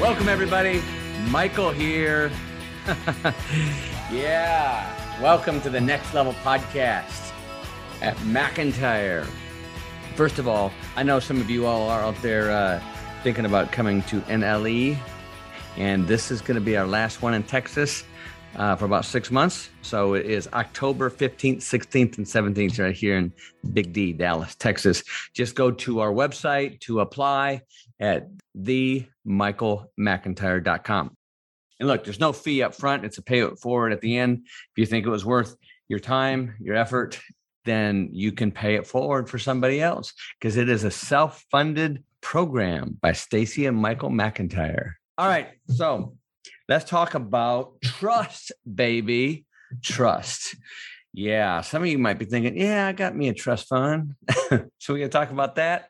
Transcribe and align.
Welcome, 0.00 0.30
everybody. 0.30 0.80
Michael 1.28 1.70
here. 1.70 2.32
yeah. 4.10 5.20
Welcome 5.20 5.60
to 5.60 5.68
the 5.68 5.78
Next 5.78 6.14
Level 6.14 6.32
Podcast 6.42 7.34
at 8.00 8.16
McIntyre. 8.20 9.26
First 10.14 10.38
of 10.38 10.48
all, 10.48 10.72
I 10.96 11.02
know 11.02 11.20
some 11.20 11.38
of 11.38 11.50
you 11.50 11.66
all 11.66 11.90
are 11.90 12.00
out 12.00 12.16
there 12.22 12.50
uh, 12.50 12.82
thinking 13.22 13.44
about 13.44 13.72
coming 13.72 14.00
to 14.04 14.22
NLE, 14.22 14.96
and 15.76 16.08
this 16.08 16.30
is 16.30 16.40
going 16.40 16.54
to 16.54 16.64
be 16.64 16.78
our 16.78 16.86
last 16.86 17.20
one 17.20 17.34
in 17.34 17.42
Texas 17.42 18.04
uh, 18.56 18.76
for 18.76 18.86
about 18.86 19.04
six 19.04 19.30
months. 19.30 19.68
So 19.82 20.14
it 20.14 20.24
is 20.24 20.48
October 20.54 21.10
15th, 21.10 21.58
16th, 21.58 22.16
and 22.16 22.26
17th 22.26 22.82
right 22.82 22.96
here 22.96 23.18
in 23.18 23.34
Big 23.74 23.92
D, 23.92 24.14
Dallas, 24.14 24.54
Texas. 24.54 25.04
Just 25.34 25.54
go 25.54 25.70
to 25.70 26.00
our 26.00 26.10
website 26.10 26.80
to 26.80 27.00
apply 27.00 27.60
at 28.00 28.28
themichaelmcintyre.com. 29.26 31.16
And 31.78 31.88
look, 31.88 32.04
there's 32.04 32.20
no 32.20 32.32
fee 32.32 32.62
up 32.62 32.74
front. 32.74 33.04
It's 33.04 33.18
a 33.18 33.22
pay 33.22 33.40
it 33.40 33.58
forward 33.58 33.92
at 33.92 34.00
the 34.00 34.18
end. 34.18 34.42
If 34.44 34.76
you 34.76 34.86
think 34.86 35.06
it 35.06 35.10
was 35.10 35.24
worth 35.24 35.56
your 35.88 35.98
time, 35.98 36.54
your 36.60 36.76
effort, 36.76 37.20
then 37.64 38.10
you 38.12 38.32
can 38.32 38.52
pay 38.52 38.74
it 38.74 38.86
forward 38.86 39.28
for 39.28 39.38
somebody 39.38 39.80
else 39.80 40.12
because 40.38 40.56
it 40.56 40.68
is 40.68 40.84
a 40.84 40.90
self-funded 40.90 42.04
program 42.20 42.98
by 43.00 43.12
Stacy 43.12 43.66
and 43.66 43.76
Michael 43.76 44.10
McIntyre. 44.10 44.92
All 45.18 45.26
right, 45.26 45.48
so 45.68 46.16
let's 46.68 46.88
talk 46.88 47.14
about 47.14 47.80
trust, 47.82 48.52
baby. 48.72 49.46
Trust. 49.82 50.56
Yeah, 51.12 51.60
some 51.62 51.82
of 51.82 51.88
you 51.88 51.98
might 51.98 52.18
be 52.18 52.24
thinking, 52.24 52.56
yeah, 52.56 52.86
I 52.86 52.92
got 52.92 53.16
me 53.16 53.28
a 53.28 53.34
trust 53.34 53.68
fund. 53.68 54.14
so 54.78 54.94
we 54.94 55.00
gonna 55.00 55.08
talk 55.08 55.30
about 55.30 55.56
that? 55.56 55.88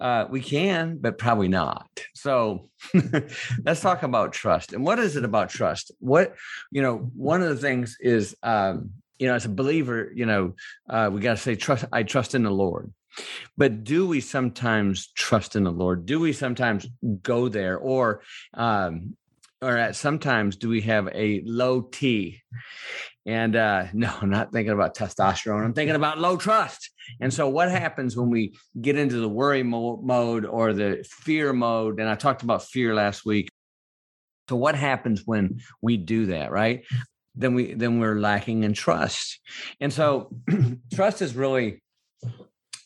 Uh, 0.00 0.26
we 0.28 0.40
can, 0.40 0.98
but 0.98 1.18
probably 1.18 1.48
not. 1.48 1.88
So 2.14 2.68
let's 3.64 3.80
talk 3.80 4.02
about 4.02 4.32
trust. 4.32 4.72
And 4.72 4.84
what 4.84 4.98
is 4.98 5.16
it 5.16 5.24
about 5.24 5.50
trust? 5.50 5.92
What, 6.00 6.34
you 6.72 6.82
know, 6.82 7.10
one 7.14 7.42
of 7.42 7.48
the 7.50 7.56
things 7.56 7.96
is, 8.00 8.34
um, 8.42 8.90
you 9.18 9.28
know, 9.28 9.34
as 9.34 9.44
a 9.44 9.50
believer, 9.50 10.10
you 10.14 10.26
know, 10.26 10.54
uh, 10.88 11.10
we 11.12 11.20
got 11.20 11.36
to 11.36 11.42
say, 11.42 11.54
trust, 11.54 11.84
I 11.92 12.02
trust 12.02 12.34
in 12.34 12.42
the 12.42 12.50
Lord. 12.50 12.92
But 13.56 13.84
do 13.84 14.06
we 14.06 14.20
sometimes 14.20 15.08
trust 15.12 15.54
in 15.54 15.64
the 15.64 15.70
Lord? 15.72 16.06
Do 16.06 16.18
we 16.18 16.32
sometimes 16.32 16.86
go 17.22 17.48
there? 17.48 17.76
Or, 17.76 18.22
um, 18.54 19.16
or 19.62 19.76
at 19.76 19.96
sometimes 19.96 20.56
do 20.56 20.68
we 20.68 20.80
have 20.82 21.08
a 21.14 21.42
low 21.44 21.82
T? 21.82 22.40
And 23.26 23.56
uh, 23.56 23.86
no, 23.92 24.12
I'm 24.20 24.30
not 24.30 24.52
thinking 24.52 24.72
about 24.72 24.96
testosterone. 24.96 25.64
I'm 25.64 25.74
thinking 25.74 25.96
about 25.96 26.18
low 26.18 26.36
trust. 26.36 26.90
And 27.20 27.32
so, 27.32 27.48
what 27.48 27.70
happens 27.70 28.16
when 28.16 28.30
we 28.30 28.56
get 28.80 28.96
into 28.96 29.16
the 29.16 29.28
worry 29.28 29.62
mo- 29.62 30.00
mode 30.02 30.44
or 30.44 30.72
the 30.72 31.04
fear 31.08 31.52
mode? 31.52 32.00
And 32.00 32.08
I 32.08 32.14
talked 32.14 32.42
about 32.42 32.64
fear 32.64 32.94
last 32.94 33.24
week. 33.24 33.48
So, 34.48 34.56
what 34.56 34.74
happens 34.74 35.22
when 35.24 35.60
we 35.82 35.96
do 35.96 36.26
that, 36.26 36.50
right? 36.50 36.84
Then 37.34 37.54
we 37.54 37.74
then 37.74 38.00
we're 38.00 38.18
lacking 38.18 38.64
in 38.64 38.72
trust. 38.74 39.40
And 39.80 39.92
so, 39.92 40.30
trust 40.94 41.22
is 41.22 41.34
really 41.34 41.80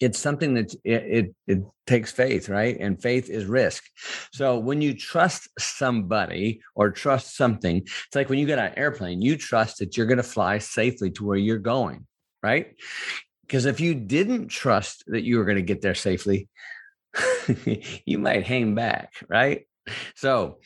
it's 0.05 0.19
something 0.19 0.55
that 0.55 0.75
it, 0.85 1.03
it, 1.19 1.35
it 1.47 1.59
takes 1.87 2.13
faith 2.13 2.49
right? 2.49 2.77
And 2.79 3.01
faith 3.01 3.31
is 3.31 3.47
risk. 3.47 3.83
So 4.33 4.59
when 4.59 4.83
you 4.83 4.95
trust 4.95 5.49
somebody 5.59 6.61
or 6.75 6.91
trust 6.91 7.37
something 7.37 7.79
it's 7.79 8.15
like 8.15 8.29
when 8.29 8.39
you 8.39 8.47
get 8.47 8.59
on 8.59 8.67
an 8.67 8.79
airplane 8.79 9.23
you 9.23 9.37
trust 9.37 9.79
that 9.79 9.97
you're 9.97 10.07
going 10.07 10.19
to 10.19 10.23
fly 10.23 10.59
safely 10.59 11.11
to 11.13 11.25
where 11.25 11.37
you're 11.37 11.59
going 11.59 12.07
right? 12.43 12.75
Because 13.43 13.65
if 13.65 13.81
you 13.81 13.95
didn't 13.95 14.49
trust 14.49 15.05
that 15.07 15.23
you 15.23 15.39
were 15.39 15.45
going 15.45 15.57
to 15.57 15.63
get 15.63 15.81
there 15.81 15.95
safely 15.95 16.49
you 18.05 18.19
might 18.19 18.45
hang 18.45 18.75
back 18.75 19.13
right? 19.29 19.67
So 20.17 20.59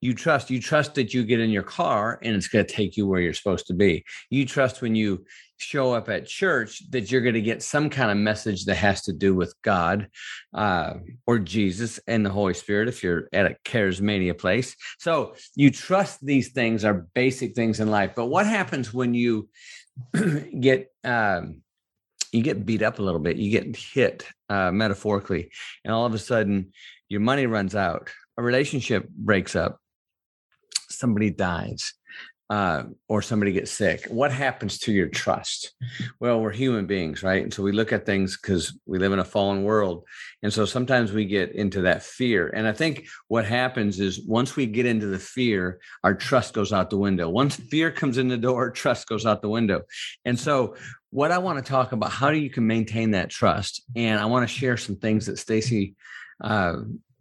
you 0.00 0.14
trust 0.14 0.50
you 0.50 0.60
trust 0.60 0.94
that 0.94 1.12
you 1.12 1.24
get 1.24 1.40
in 1.40 1.50
your 1.50 1.62
car 1.62 2.18
and 2.22 2.36
it's 2.36 2.48
going 2.48 2.64
to 2.64 2.72
take 2.72 2.96
you 2.96 3.06
where 3.06 3.20
you're 3.20 3.34
supposed 3.34 3.66
to 3.66 3.74
be. 3.74 4.04
You 4.30 4.46
trust 4.46 4.80
when 4.80 4.94
you 4.94 5.24
show 5.58 5.92
up 5.92 6.08
at 6.08 6.26
church 6.26 6.88
that 6.90 7.10
you're 7.10 7.20
going 7.20 7.34
to 7.34 7.40
get 7.40 7.62
some 7.62 7.90
kind 7.90 8.10
of 8.10 8.16
message 8.16 8.64
that 8.64 8.76
has 8.76 9.02
to 9.02 9.12
do 9.12 9.34
with 9.34 9.54
god 9.62 10.08
uh, 10.54 10.94
or 11.26 11.38
jesus 11.38 12.00
and 12.06 12.24
the 12.24 12.30
holy 12.30 12.54
spirit 12.54 12.88
if 12.88 13.02
you're 13.02 13.28
at 13.32 13.46
a 13.46 13.56
charismania 13.64 14.36
place. 14.36 14.74
So 14.98 15.34
you 15.54 15.70
trust 15.70 16.24
these 16.24 16.52
things 16.52 16.84
are 16.84 17.06
basic 17.14 17.54
things 17.54 17.80
in 17.80 17.90
life 17.90 18.12
but 18.14 18.26
what 18.26 18.46
happens 18.46 18.94
when 18.94 19.14
you 19.14 19.48
get 20.60 20.90
um, 21.04 21.62
you 22.32 22.42
get 22.42 22.64
beat 22.64 22.82
up 22.82 22.98
a 22.98 23.02
little 23.02 23.20
bit 23.20 23.36
you 23.36 23.50
get 23.50 23.76
hit 23.76 24.24
uh, 24.48 24.70
metaphorically 24.70 25.50
and 25.84 25.92
all 25.92 26.06
of 26.06 26.14
a 26.14 26.18
sudden 26.18 26.72
your 27.08 27.20
money 27.20 27.46
runs 27.46 27.74
out 27.74 28.10
a 28.36 28.42
relationship 28.42 29.08
breaks 29.08 29.56
up 29.56 29.78
somebody 30.88 31.30
dies 31.30 31.94
uh, 32.50 32.84
or 33.08 33.20
somebody 33.20 33.52
gets 33.52 33.70
sick, 33.70 34.06
what 34.08 34.32
happens 34.32 34.78
to 34.78 34.92
your 34.92 35.08
trust? 35.08 35.72
Well, 36.18 36.40
we're 36.40 36.52
human 36.52 36.86
beings, 36.86 37.22
right? 37.22 37.42
And 37.42 37.52
so 37.52 37.62
we 37.62 37.72
look 37.72 37.92
at 37.92 38.06
things 38.06 38.38
because 38.40 38.78
we 38.86 38.98
live 38.98 39.12
in 39.12 39.18
a 39.18 39.24
fallen 39.24 39.64
world. 39.64 40.04
And 40.42 40.52
so 40.52 40.64
sometimes 40.64 41.12
we 41.12 41.26
get 41.26 41.52
into 41.52 41.82
that 41.82 42.02
fear. 42.02 42.48
And 42.48 42.66
I 42.66 42.72
think 42.72 43.06
what 43.28 43.44
happens 43.44 44.00
is 44.00 44.24
once 44.26 44.56
we 44.56 44.64
get 44.64 44.86
into 44.86 45.06
the 45.06 45.18
fear, 45.18 45.78
our 46.02 46.14
trust 46.14 46.54
goes 46.54 46.72
out 46.72 46.88
the 46.88 46.96
window. 46.96 47.28
Once 47.28 47.56
fear 47.56 47.90
comes 47.90 48.16
in 48.16 48.28
the 48.28 48.38
door, 48.38 48.70
trust 48.78 49.08
goes 49.08 49.26
out 49.26 49.42
the 49.42 49.50
window. 49.50 49.82
And 50.24 50.38
so 50.38 50.76
what 51.10 51.32
I 51.32 51.38
want 51.38 51.62
to 51.62 51.70
talk 51.70 51.92
about, 51.92 52.12
how 52.12 52.30
do 52.30 52.38
you 52.38 52.50
can 52.50 52.66
maintain 52.66 53.10
that 53.10 53.30
trust. 53.30 53.82
And 53.94 54.18
I 54.18 54.26
want 54.26 54.48
to 54.48 54.54
share 54.54 54.76
some 54.76 54.96
things 54.96 55.26
that 55.26 55.38
Stacy 55.38 55.94
uh, 56.42 56.76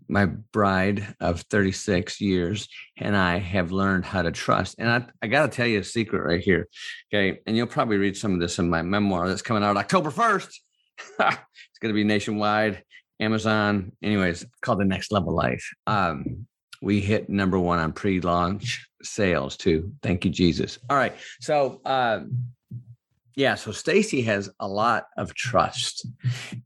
my 0.10 0.26
bride 0.26 1.16
of 1.20 1.42
36 1.42 2.22
years 2.22 2.68
and 2.98 3.16
I 3.16 3.40
have 3.40 3.72
learned 3.72 4.06
how 4.06 4.22
to 4.22 4.32
trust. 4.32 4.76
And 4.80 4.90
I, 4.90 5.06
I 5.22 5.28
got 5.28 5.50
to 5.50 5.56
tell 5.56 5.68
you 5.68 5.80
a 5.80 5.84
secret 5.84 6.24
right 6.24 6.42
here. 6.42 6.68
Okay. 7.14 7.40
And 7.46 7.56
you'll 7.56 7.68
probably 7.68 7.98
read 7.98 8.18
some 8.18 8.34
of 8.34 8.40
this 8.40 8.60
in 8.60 8.70
my 8.70 8.82
memoir 8.82 9.28
that's 9.28 9.42
coming 9.42 9.64
out 9.64 9.78
October 9.78 10.12
1st. 10.12 10.50
it's 11.20 11.80
going 11.82 11.90
to 11.90 11.94
be 11.94 12.04
nationwide, 12.04 12.84
Amazon. 13.20 13.92
Anyways, 14.02 14.46
called 14.62 14.80
The 14.80 14.86
Next 14.86 15.12
Level 15.12 15.34
Life. 15.34 15.68
Um, 15.86 16.48
we 16.82 17.00
hit 17.00 17.30
number 17.30 17.60
one 17.60 17.80
on 17.80 17.92
pre 17.92 18.22
launch 18.22 18.88
sales 19.02 19.58
too. 19.58 19.94
Thank 20.02 20.26
you, 20.26 20.32
Jesus. 20.32 20.80
All 20.90 20.98
right. 20.98 21.14
So, 21.42 21.82
um, 21.86 22.50
yeah, 23.38 23.54
so 23.54 23.72
Stacy 23.72 24.24
has 24.24 24.50
a 24.60 24.68
lot 24.68 25.06
of 25.16 25.36
trust. 25.36 26.08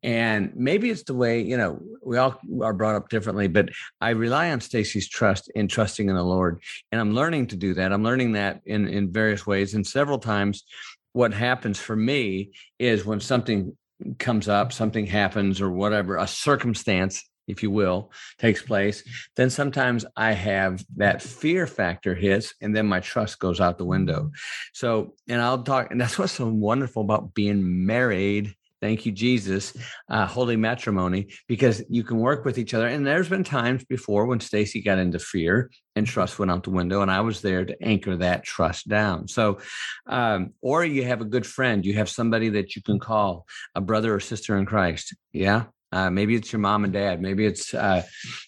And 0.03 0.53
maybe 0.55 0.89
it's 0.89 1.03
the 1.03 1.13
way, 1.13 1.41
you 1.41 1.57
know, 1.57 1.81
we 2.01 2.17
all 2.17 2.39
are 2.63 2.73
brought 2.73 2.95
up 2.95 3.09
differently, 3.09 3.49
but 3.49 3.69
I 3.99 4.11
rely 4.11 4.51
on 4.51 4.61
Stacy's 4.61 5.09
trust 5.09 5.51
in 5.53 5.67
trusting 5.67 6.07
in 6.07 6.15
the 6.15 6.23
Lord. 6.23 6.63
And 6.93 7.01
I'm 7.01 7.13
learning 7.13 7.47
to 7.47 7.57
do 7.57 7.73
that. 7.73 7.91
I'm 7.91 8.03
learning 8.03 8.31
that 8.33 8.61
in 8.65 8.87
in 8.87 9.11
various 9.11 9.45
ways. 9.45 9.73
And 9.73 9.85
several 9.85 10.17
times 10.17 10.63
what 11.11 11.33
happens 11.33 11.77
for 11.77 11.97
me 11.97 12.51
is 12.79 13.05
when 13.05 13.19
something 13.19 13.75
comes 14.17 14.47
up, 14.47 14.71
something 14.71 15.05
happens 15.05 15.59
or 15.59 15.69
whatever, 15.69 16.15
a 16.15 16.25
circumstance 16.25 17.29
if 17.47 17.63
you 17.63 17.71
will, 17.71 18.11
takes 18.37 18.61
place, 18.61 19.03
then 19.35 19.49
sometimes 19.49 20.05
I 20.15 20.33
have 20.33 20.83
that 20.97 21.21
fear 21.21 21.67
factor 21.67 22.15
hits 22.15 22.53
and 22.61 22.75
then 22.75 22.87
my 22.87 22.99
trust 22.99 23.39
goes 23.39 23.59
out 23.59 23.77
the 23.77 23.85
window. 23.85 24.31
So, 24.73 25.15
and 25.27 25.41
I'll 25.41 25.63
talk, 25.63 25.91
and 25.91 25.99
that's 25.99 26.17
what's 26.19 26.33
so 26.33 26.47
wonderful 26.47 27.03
about 27.03 27.33
being 27.33 27.85
married. 27.85 28.55
Thank 28.81 29.05
you, 29.05 29.11
Jesus, 29.11 29.77
uh, 30.09 30.25
holy 30.25 30.55
matrimony, 30.55 31.27
because 31.47 31.83
you 31.87 32.03
can 32.03 32.17
work 32.17 32.45
with 32.45 32.57
each 32.57 32.73
other. 32.73 32.87
And 32.87 33.05
there's 33.05 33.29
been 33.29 33.43
times 33.43 33.85
before 33.85 34.25
when 34.25 34.39
Stacy 34.39 34.81
got 34.81 34.97
into 34.97 35.19
fear 35.19 35.69
and 35.95 36.07
trust 36.07 36.39
went 36.39 36.49
out 36.49 36.63
the 36.63 36.71
window, 36.71 37.03
and 37.03 37.11
I 37.11 37.21
was 37.21 37.41
there 37.41 37.63
to 37.63 37.83
anchor 37.83 38.17
that 38.17 38.43
trust 38.43 38.87
down. 38.87 39.27
So, 39.27 39.59
um, 40.07 40.53
or 40.61 40.83
you 40.83 41.03
have 41.03 41.21
a 41.21 41.25
good 41.25 41.45
friend, 41.45 41.85
you 41.85 41.93
have 41.95 42.09
somebody 42.09 42.49
that 42.49 42.75
you 42.75 42.81
can 42.81 42.97
call 42.97 43.45
a 43.75 43.81
brother 43.81 44.15
or 44.15 44.19
sister 44.19 44.57
in 44.57 44.65
Christ. 44.65 45.15
Yeah, 45.31 45.65
uh, 45.91 46.09
maybe 46.09 46.35
it's 46.35 46.51
your 46.51 46.59
mom 46.59 46.83
and 46.83 46.93
dad. 46.93 47.21
Maybe 47.21 47.45
it's 47.45 47.73
uh, 47.73 48.03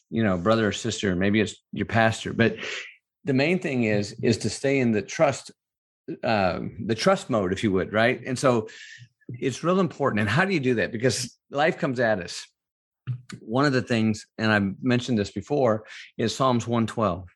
you 0.09 0.23
know 0.23 0.37
brother 0.37 0.67
or 0.67 0.71
sister. 0.71 1.15
Maybe 1.15 1.41
it's 1.41 1.55
your 1.71 1.85
pastor. 1.85 2.33
But 2.33 2.57
the 3.25 3.33
main 3.33 3.59
thing 3.59 3.83
is 3.83 4.15
is 4.21 4.37
to 4.39 4.49
stay 4.49 4.79
in 4.79 4.91
the 4.91 5.01
trust 5.01 5.51
uh, 6.23 6.59
the 6.85 6.95
trust 6.95 7.29
mode, 7.29 7.53
if 7.53 7.63
you 7.63 7.71
would, 7.71 7.93
right? 7.93 8.21
And 8.25 8.37
so 8.37 8.67
it's 9.29 9.63
real 9.63 9.79
important. 9.79 10.21
And 10.21 10.29
how 10.29 10.45
do 10.45 10.53
you 10.53 10.59
do 10.59 10.75
that? 10.75 10.91
Because 10.91 11.37
life 11.49 11.77
comes 11.77 11.99
at 11.99 12.19
us. 12.19 12.45
one 13.39 13.65
of 13.65 13.73
the 13.73 13.81
things, 13.81 14.25
and 14.37 14.51
I've 14.51 14.75
mentioned 14.81 15.17
this 15.17 15.31
before, 15.31 15.85
is 16.17 16.35
Psalms 16.35 16.67
112. 16.67 17.27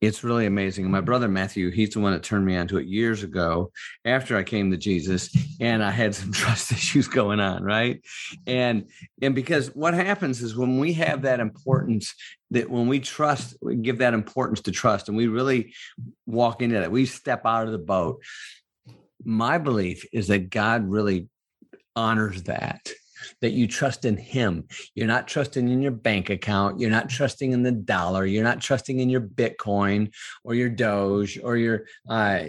It's 0.00 0.22
really 0.22 0.46
amazing. 0.46 0.90
My 0.90 1.00
brother 1.00 1.28
Matthew, 1.28 1.70
he's 1.70 1.90
the 1.90 2.00
one 2.00 2.12
that 2.12 2.22
turned 2.22 2.46
me 2.46 2.56
on 2.56 2.68
to 2.68 2.78
it 2.78 2.86
years 2.86 3.22
ago 3.22 3.72
after 4.04 4.36
I 4.36 4.42
came 4.42 4.70
to 4.70 4.76
Jesus 4.76 5.34
and 5.60 5.82
I 5.82 5.90
had 5.90 6.14
some 6.14 6.32
trust 6.32 6.72
issues 6.72 7.08
going 7.08 7.40
on, 7.40 7.62
right? 7.62 8.00
And 8.46 8.90
and 9.22 9.34
because 9.34 9.74
what 9.74 9.94
happens 9.94 10.42
is 10.42 10.56
when 10.56 10.78
we 10.78 10.92
have 10.94 11.22
that 11.22 11.40
importance 11.40 12.14
that 12.50 12.70
when 12.70 12.86
we 12.86 13.00
trust, 13.00 13.56
we 13.60 13.76
give 13.76 13.98
that 13.98 14.14
importance 14.14 14.60
to 14.62 14.72
trust 14.72 15.08
and 15.08 15.16
we 15.16 15.26
really 15.26 15.74
walk 16.26 16.62
into 16.62 16.78
that, 16.78 16.92
we 16.92 17.06
step 17.06 17.42
out 17.44 17.66
of 17.66 17.72
the 17.72 17.78
boat. 17.78 18.22
My 19.24 19.58
belief 19.58 20.04
is 20.12 20.28
that 20.28 20.50
God 20.50 20.88
really 20.88 21.28
honors 21.96 22.44
that 22.44 22.88
that 23.40 23.52
you 23.52 23.66
trust 23.66 24.04
in 24.04 24.16
him. 24.16 24.64
You're 24.94 25.06
not 25.06 25.28
trusting 25.28 25.68
in 25.68 25.82
your 25.82 25.92
bank 25.92 26.30
account. 26.30 26.80
You're 26.80 26.90
not 26.90 27.08
trusting 27.08 27.52
in 27.52 27.62
the 27.62 27.72
dollar. 27.72 28.26
You're 28.26 28.44
not 28.44 28.60
trusting 28.60 29.00
in 29.00 29.08
your 29.08 29.20
Bitcoin 29.20 30.12
or 30.44 30.54
your 30.54 30.68
Doge 30.68 31.38
or 31.42 31.56
your 31.56 31.86
uh, 32.08 32.40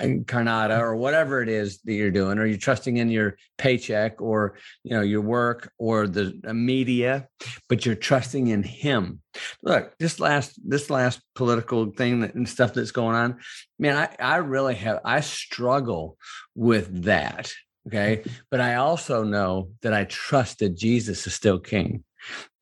Cardano 0.00 0.78
or 0.78 0.96
whatever 0.96 1.42
it 1.42 1.48
is 1.48 1.78
that 1.82 1.94
you're 1.94 2.10
doing, 2.10 2.38
or 2.38 2.46
you're 2.46 2.58
trusting 2.58 2.96
in 2.96 3.10
your 3.10 3.36
paycheck 3.58 4.20
or 4.20 4.56
you 4.84 4.92
know 4.92 5.02
your 5.02 5.20
work 5.20 5.72
or 5.78 6.06
the 6.06 6.32
media, 6.52 7.28
but 7.68 7.84
you're 7.84 7.94
trusting 7.94 8.48
in 8.48 8.62
him. 8.62 9.20
Look, 9.62 9.96
this 9.98 10.20
last 10.20 10.58
this 10.64 10.90
last 10.90 11.20
political 11.34 11.90
thing 11.92 12.22
and 12.24 12.48
stuff 12.48 12.74
that's 12.74 12.90
going 12.90 13.16
on, 13.16 13.38
man, 13.78 13.96
I, 13.96 14.34
I 14.34 14.36
really 14.36 14.74
have 14.76 15.00
I 15.04 15.20
struggle 15.20 16.16
with 16.54 17.04
that 17.04 17.52
Okay. 17.86 18.22
But 18.50 18.60
I 18.60 18.76
also 18.76 19.24
know 19.24 19.70
that 19.82 19.92
I 19.92 20.04
trust 20.04 20.60
that 20.60 20.76
Jesus 20.76 21.26
is 21.26 21.34
still 21.34 21.58
king. 21.58 22.04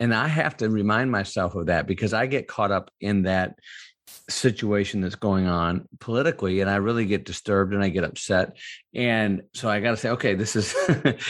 And 0.01 0.15
I 0.15 0.29
have 0.29 0.57
to 0.59 0.69
remind 0.69 1.11
myself 1.11 1.55
of 1.55 1.67
that 1.67 1.87
because 1.87 2.13
I 2.13 2.27
get 2.27 2.49
caught 2.49 2.71
up 2.71 2.91
in 3.01 3.23
that 3.23 3.55
situation 4.29 5.01
that's 5.01 5.15
going 5.15 5.47
on 5.47 5.87
politically 6.01 6.61
and 6.61 6.71
I 6.71 6.77
really 6.77 7.05
get 7.07 7.25
disturbed 7.25 7.73
and 7.75 7.83
I 7.83 7.89
get 7.89 8.05
upset. 8.05 8.57
And 8.95 9.43
so 9.55 9.69
I 9.69 9.81
got 9.81 9.93
to 9.93 9.97
say, 9.97 10.11
okay, 10.11 10.35
this 10.35 10.57
is 10.57 10.75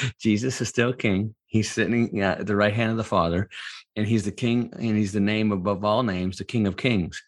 Jesus 0.21 0.61
is 0.61 0.69
still 0.69 0.93
king. 0.93 1.35
He's 1.47 1.71
sitting 1.71 2.21
at 2.21 2.47
the 2.47 2.57
right 2.57 2.75
hand 2.75 2.91
of 2.91 2.97
the 2.97 3.05
Father 3.05 3.49
and 3.97 4.07
he's 4.07 4.25
the 4.25 4.33
king 4.33 4.73
and 4.73 4.97
he's 4.97 5.13
the 5.13 5.21
name 5.21 5.53
above 5.53 5.85
all 5.85 6.03
names 6.03 6.39
the 6.39 6.45
king 6.45 6.67
of 6.67 6.77
kings 6.77 7.23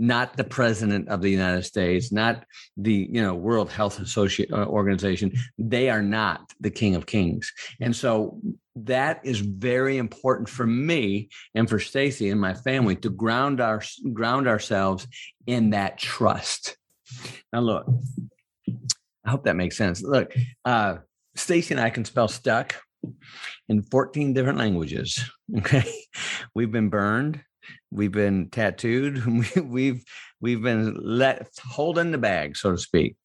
not 0.00 0.34
the 0.36 0.44
president 0.44 1.06
of 1.08 1.20
the 1.20 1.30
united 1.30 1.62
states 1.62 2.10
not 2.10 2.44
the 2.78 3.06
you 3.12 3.20
know 3.20 3.34
world 3.34 3.70
health 3.70 4.00
associate 4.00 4.50
uh, 4.50 4.64
organization 4.64 5.30
they 5.58 5.90
are 5.90 6.02
not 6.02 6.40
the 6.60 6.70
king 6.70 6.94
of 6.94 7.04
kings 7.04 7.52
and 7.80 7.94
so 7.94 8.40
that 8.74 9.20
is 9.24 9.40
very 9.40 9.98
important 9.98 10.48
for 10.48 10.66
me 10.66 11.28
and 11.54 11.68
for 11.68 11.78
stacy 11.78 12.30
and 12.30 12.40
my 12.40 12.54
family 12.54 12.96
to 12.96 13.10
ground 13.10 13.60
our 13.60 13.82
ground 14.14 14.48
ourselves 14.48 15.06
in 15.46 15.70
that 15.70 15.98
trust 15.98 16.78
now 17.52 17.60
look 17.60 17.86
i 19.26 19.30
hope 19.30 19.44
that 19.44 19.54
makes 19.54 19.76
sense 19.76 20.02
look 20.02 20.32
uh 20.64 20.96
stacy 21.36 21.74
and 21.74 21.80
i 21.80 21.90
can 21.90 22.06
spell 22.06 22.26
stuck 22.26 22.74
in 23.68 23.82
14 23.82 24.32
different 24.32 24.58
languages. 24.58 25.18
Okay. 25.58 25.92
We've 26.54 26.70
been 26.70 26.90
burned. 26.90 27.42
We've 27.90 28.12
been 28.12 28.48
tattooed. 28.50 29.24
We've 29.56 30.04
we've 30.40 30.62
been 30.62 30.96
let 31.00 31.48
holding 31.62 32.12
the 32.12 32.18
bag, 32.18 32.56
so 32.56 32.72
to 32.72 32.78
speak. 32.78 33.16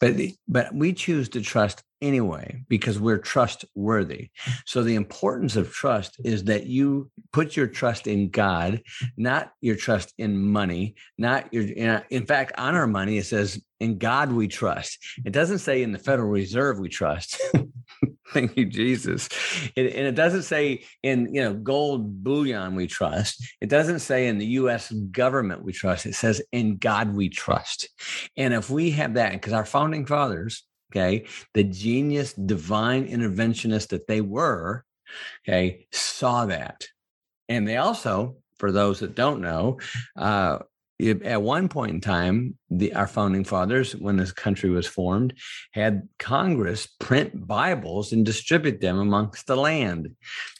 But 0.00 0.16
but 0.46 0.74
we 0.74 0.92
choose 0.92 1.28
to 1.30 1.40
trust 1.40 1.82
anyway 2.00 2.62
because 2.68 2.98
we're 2.98 3.18
trustworthy. 3.18 4.30
So 4.66 4.82
the 4.82 4.94
importance 4.94 5.56
of 5.56 5.72
trust 5.72 6.16
is 6.24 6.44
that 6.44 6.66
you 6.66 7.10
put 7.32 7.56
your 7.56 7.66
trust 7.66 8.06
in 8.06 8.30
God, 8.30 8.82
not 9.16 9.52
your 9.60 9.76
trust 9.76 10.12
in 10.18 10.38
money, 10.38 10.94
not 11.16 11.52
your 11.52 11.64
in 12.10 12.26
fact 12.26 12.52
on 12.58 12.74
our 12.74 12.86
money 12.86 13.18
it 13.18 13.26
says 13.26 13.62
in 13.80 13.98
God 13.98 14.32
we 14.32 14.48
trust. 14.48 14.98
It 15.24 15.32
doesn't 15.32 15.58
say 15.58 15.82
in 15.82 15.92
the 15.92 15.98
Federal 15.98 16.28
Reserve 16.28 16.78
we 16.78 16.88
trust. 16.88 17.40
Thank 18.32 18.56
you, 18.56 18.66
Jesus. 18.66 19.28
And 19.76 19.86
it 19.86 20.14
doesn't 20.14 20.42
say 20.42 20.84
in 21.02 21.34
you 21.34 21.42
know 21.42 21.54
gold 21.54 22.22
bullion 22.22 22.74
we 22.74 22.86
trust. 22.86 23.42
It 23.60 23.68
doesn't 23.68 24.00
say 24.00 24.28
in 24.28 24.38
the 24.38 24.46
U.S. 24.46 24.90
government 24.90 25.64
we 25.64 25.72
trust. 25.72 26.06
It 26.06 26.14
says 26.14 26.42
in 26.52 26.76
God 26.76 27.14
we 27.14 27.28
trust. 27.28 27.88
And 28.36 28.52
if 28.52 28.68
we 28.68 28.90
have 28.92 29.14
that, 29.14 29.32
because 29.32 29.52
our 29.52 29.64
founding 29.64 30.04
fathers, 30.04 30.64
okay, 30.92 31.26
the 31.54 31.64
genius, 31.64 32.34
divine 32.34 33.08
interventionists 33.08 33.88
that 33.88 34.06
they 34.06 34.20
were, 34.20 34.84
okay, 35.46 35.86
saw 35.92 36.46
that, 36.46 36.86
and 37.48 37.66
they 37.66 37.78
also, 37.78 38.36
for 38.58 38.72
those 38.72 39.00
that 39.00 39.14
don't 39.14 39.40
know, 39.40 39.78
uh, 40.16 40.58
at 41.00 41.42
one 41.42 41.68
point 41.68 41.92
in 41.92 42.00
time, 42.00 42.56
the, 42.70 42.92
our 42.94 43.06
founding 43.06 43.44
fathers, 43.44 43.94
when 43.94 44.16
this 44.16 44.32
country 44.32 44.70
was 44.70 44.86
formed, 44.86 45.34
had 45.72 46.08
Congress 46.18 46.86
print 46.98 47.46
Bibles 47.46 48.12
and 48.12 48.26
distribute 48.26 48.80
them 48.80 48.98
amongst 48.98 49.46
the 49.46 49.56
land. 49.56 50.16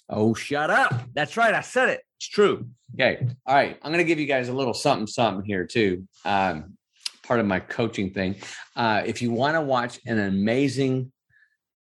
Oh, 0.08 0.34
shut 0.34 0.70
up. 0.70 0.94
That's 1.12 1.36
right. 1.36 1.54
I 1.54 1.60
said 1.60 1.88
it. 1.88 2.00
It's 2.18 2.28
true. 2.28 2.66
Okay. 2.94 3.26
All 3.46 3.54
right. 3.54 3.78
I'm 3.82 3.92
going 3.92 4.04
to 4.04 4.08
give 4.08 4.20
you 4.20 4.26
guys 4.26 4.48
a 4.48 4.52
little 4.52 4.74
something, 4.74 5.06
something 5.06 5.44
here, 5.44 5.66
too. 5.66 6.06
Um, 6.24 6.76
part 7.24 7.40
of 7.40 7.46
my 7.46 7.60
coaching 7.60 8.10
thing. 8.10 8.36
Uh, 8.74 9.02
if 9.04 9.20
you 9.20 9.32
want 9.32 9.54
to 9.54 9.60
watch 9.60 10.00
an 10.06 10.18
amazing 10.18 11.12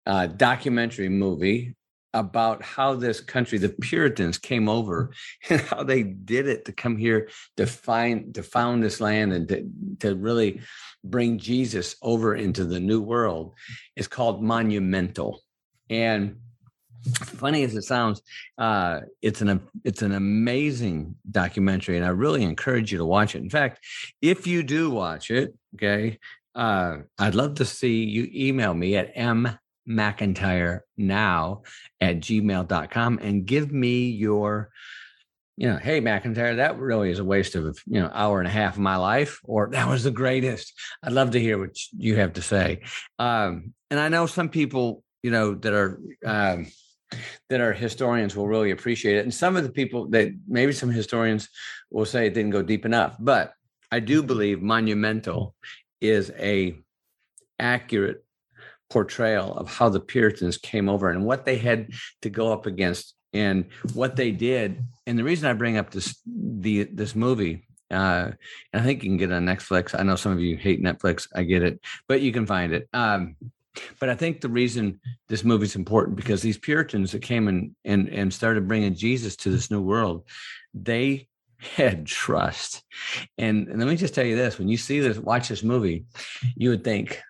uh, 0.06 0.26
documentary 0.26 1.08
movie 1.08 1.76
about 2.14 2.62
how 2.62 2.94
this 2.94 3.20
country, 3.20 3.58
the 3.58 3.68
Puritans, 3.68 4.38
came 4.38 4.68
over 4.68 5.12
and 5.50 5.60
how 5.60 5.82
they 5.82 6.02
did 6.02 6.48
it 6.48 6.64
to 6.64 6.72
come 6.72 6.96
here 6.96 7.28
to 7.56 7.66
find 7.66 8.34
to 8.34 8.42
found 8.42 8.82
this 8.82 9.00
land 9.00 9.32
and 9.32 9.48
to, 9.48 9.70
to 10.00 10.16
really 10.16 10.60
bring 11.04 11.38
Jesus 11.38 11.96
over 12.02 12.34
into 12.34 12.64
the 12.64 12.80
new 12.80 13.00
world. 13.00 13.54
is 13.96 14.08
called 14.08 14.42
Monumental. 14.42 15.42
And 15.90 16.36
funny 17.14 17.62
as 17.62 17.74
it 17.74 17.82
sounds, 17.82 18.22
uh, 18.58 19.00
it's 19.22 19.40
an 19.40 19.60
it's 19.84 20.02
an 20.02 20.12
amazing 20.12 21.14
documentary, 21.30 21.96
and 21.96 22.04
I 22.04 22.10
really 22.10 22.42
encourage 22.42 22.92
you 22.92 22.98
to 22.98 23.04
watch 23.04 23.34
it. 23.34 23.42
In 23.42 23.50
fact, 23.50 23.84
if 24.20 24.46
you 24.46 24.62
do 24.62 24.90
watch 24.90 25.30
it, 25.30 25.54
okay, 25.74 26.18
uh, 26.54 26.98
I'd 27.18 27.34
love 27.34 27.54
to 27.56 27.64
see 27.64 28.04
you 28.04 28.28
email 28.32 28.74
me 28.74 28.96
at 28.96 29.12
m 29.14 29.58
McIntyre 29.88 30.80
now 30.96 31.62
at 32.00 32.20
gmail.com 32.20 33.18
and 33.22 33.46
give 33.46 33.72
me 33.72 34.10
your, 34.10 34.70
you 35.56 35.68
know, 35.68 35.76
hey, 35.76 36.00
McIntyre, 36.00 36.56
that 36.56 36.78
really 36.78 37.10
is 37.10 37.18
a 37.18 37.24
waste 37.24 37.54
of, 37.54 37.78
you 37.86 38.00
know, 38.00 38.10
hour 38.12 38.38
and 38.38 38.46
a 38.46 38.50
half 38.50 38.74
of 38.74 38.80
my 38.80 38.96
life, 38.96 39.40
or 39.44 39.70
that 39.72 39.88
was 39.88 40.04
the 40.04 40.10
greatest. 40.10 40.72
I'd 41.02 41.12
love 41.12 41.32
to 41.32 41.40
hear 41.40 41.58
what 41.58 41.76
you 41.96 42.16
have 42.16 42.34
to 42.34 42.42
say. 42.42 42.82
Um, 43.18 43.72
and 43.90 43.98
I 43.98 44.08
know 44.08 44.26
some 44.26 44.48
people, 44.48 45.02
you 45.22 45.30
know, 45.30 45.54
that 45.54 45.72
are, 45.72 46.00
um, 46.24 46.66
that 47.48 47.60
are 47.60 47.72
historians 47.72 48.36
will 48.36 48.46
really 48.46 48.70
appreciate 48.70 49.16
it. 49.16 49.24
And 49.24 49.32
some 49.32 49.56
of 49.56 49.62
the 49.64 49.72
people 49.72 50.08
that 50.10 50.28
maybe 50.46 50.72
some 50.72 50.90
historians 50.90 51.48
will 51.90 52.04
say 52.04 52.26
it 52.26 52.34
didn't 52.34 52.50
go 52.50 52.62
deep 52.62 52.84
enough, 52.84 53.16
but 53.18 53.52
I 53.90 54.00
do 54.00 54.22
believe 54.22 54.60
monumental 54.60 55.54
is 56.00 56.30
a 56.38 56.78
accurate 57.58 58.24
portrayal 58.90 59.56
of 59.56 59.68
how 59.68 59.88
the 59.88 60.00
Puritans 60.00 60.58
came 60.58 60.88
over 60.88 61.10
and 61.10 61.24
what 61.24 61.44
they 61.44 61.56
had 61.56 61.90
to 62.22 62.30
go 62.30 62.52
up 62.52 62.66
against 62.66 63.14
and 63.32 63.66
what 63.94 64.16
they 64.16 64.30
did. 64.30 64.82
And 65.06 65.18
the 65.18 65.24
reason 65.24 65.48
I 65.48 65.52
bring 65.52 65.76
up 65.76 65.90
this 65.90 66.20
the 66.26 66.84
this 66.84 67.14
movie, 67.14 67.66
uh, 67.90 68.32
and 68.72 68.82
I 68.82 68.84
think 68.84 69.02
you 69.02 69.10
can 69.10 69.18
get 69.18 69.30
it 69.30 69.34
on 69.34 69.46
Netflix. 69.46 69.98
I 69.98 70.02
know 70.02 70.16
some 70.16 70.32
of 70.32 70.40
you 70.40 70.56
hate 70.56 70.82
Netflix. 70.82 71.28
I 71.34 71.42
get 71.42 71.62
it, 71.62 71.80
but 72.06 72.20
you 72.20 72.32
can 72.32 72.46
find 72.46 72.72
it. 72.72 72.88
Um, 72.92 73.36
but 74.00 74.08
I 74.08 74.14
think 74.14 74.40
the 74.40 74.48
reason 74.48 75.00
this 75.28 75.44
movie 75.44 75.66
is 75.66 75.76
important 75.76 76.16
because 76.16 76.42
these 76.42 76.58
Puritans 76.58 77.12
that 77.12 77.22
came 77.22 77.48
in 77.48 77.74
and 77.84 78.08
and 78.08 78.32
started 78.32 78.68
bringing 78.68 78.94
Jesus 78.94 79.36
to 79.36 79.50
this 79.50 79.70
new 79.70 79.82
world, 79.82 80.24
they 80.74 81.28
had 81.58 82.06
trust. 82.06 82.82
And, 83.36 83.68
and 83.68 83.78
let 83.78 83.88
me 83.88 83.96
just 83.96 84.14
tell 84.14 84.24
you 84.24 84.36
this: 84.36 84.58
when 84.58 84.68
you 84.68 84.76
see 84.76 85.00
this, 85.00 85.18
watch 85.18 85.48
this 85.48 85.62
movie, 85.62 86.06
you 86.56 86.70
would 86.70 86.84
think, 86.84 87.20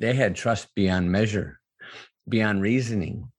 they 0.00 0.14
had 0.14 0.34
trust 0.34 0.68
beyond 0.74 1.12
measure, 1.12 1.60
beyond 2.26 2.62
reasoning. 2.62 3.30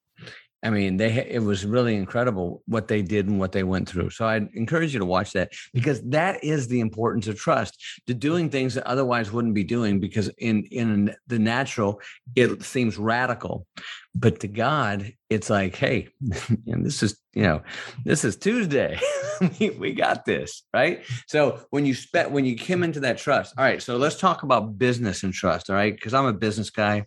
I 0.64 0.70
mean, 0.70 0.98
they 0.98 1.12
it 1.28 1.42
was 1.42 1.66
really 1.66 1.96
incredible 1.96 2.62
what 2.68 2.88
they 2.88 3.02
did 3.02 3.28
and 3.28 3.40
what 3.40 3.52
they 3.52 3.64
went 3.64 3.90
through. 3.90 4.12
So 4.12 4.28
I'd 4.28 4.48
encourage 4.54 4.94
you 4.94 5.00
to 5.00 5.06
watch 5.06 5.34
that 5.34 5.52
because 5.74 6.02
that 6.10 6.44
is 6.44 6.68
the 6.68 6.82
importance 6.82 7.28
of 7.28 7.40
trust 7.40 7.84
to 8.08 8.14
doing 8.14 8.50
things 8.50 8.76
that 8.76 8.86
otherwise 8.86 9.32
wouldn't 9.32 9.56
be 9.56 9.64
doing 9.64 10.00
because 10.00 10.30
in 10.38 10.66
in 10.66 11.16
the 11.28 11.40
natural 11.40 12.00
it 12.36 12.64
seems 12.64 12.98
radical, 12.98 13.66
but 14.14 14.40
to 14.42 14.48
God 14.48 15.14
it's 15.30 15.50
like, 15.50 15.76
hey, 15.76 16.10
and 16.68 16.86
this 16.86 17.02
is 17.02 17.18
you 17.34 17.44
know, 17.44 17.62
this 18.04 18.26
is 18.26 18.36
Tuesday. 18.36 19.00
we, 19.80 19.94
got 19.94 20.26
this, 20.26 20.64
right? 20.74 21.04
So 21.28 21.62
when 21.70 21.86
you 21.86 21.94
spent 21.94 22.32
when 22.32 22.44
you 22.44 22.56
came 22.56 22.84
into 22.84 23.00
that 23.02 23.18
trust, 23.18 23.54
all 23.58 23.64
right. 23.64 23.82
So 23.82 23.96
let's 23.96 24.18
talk 24.18 24.44
about 24.44 24.78
business 24.78 25.24
and 25.24 25.34
trust, 25.34 25.70
all 25.70 25.76
right? 25.76 25.96
Because 25.96 26.14
I'm 26.14 26.26
a 26.26 26.34
business 26.34 26.70
guy, 26.70 27.06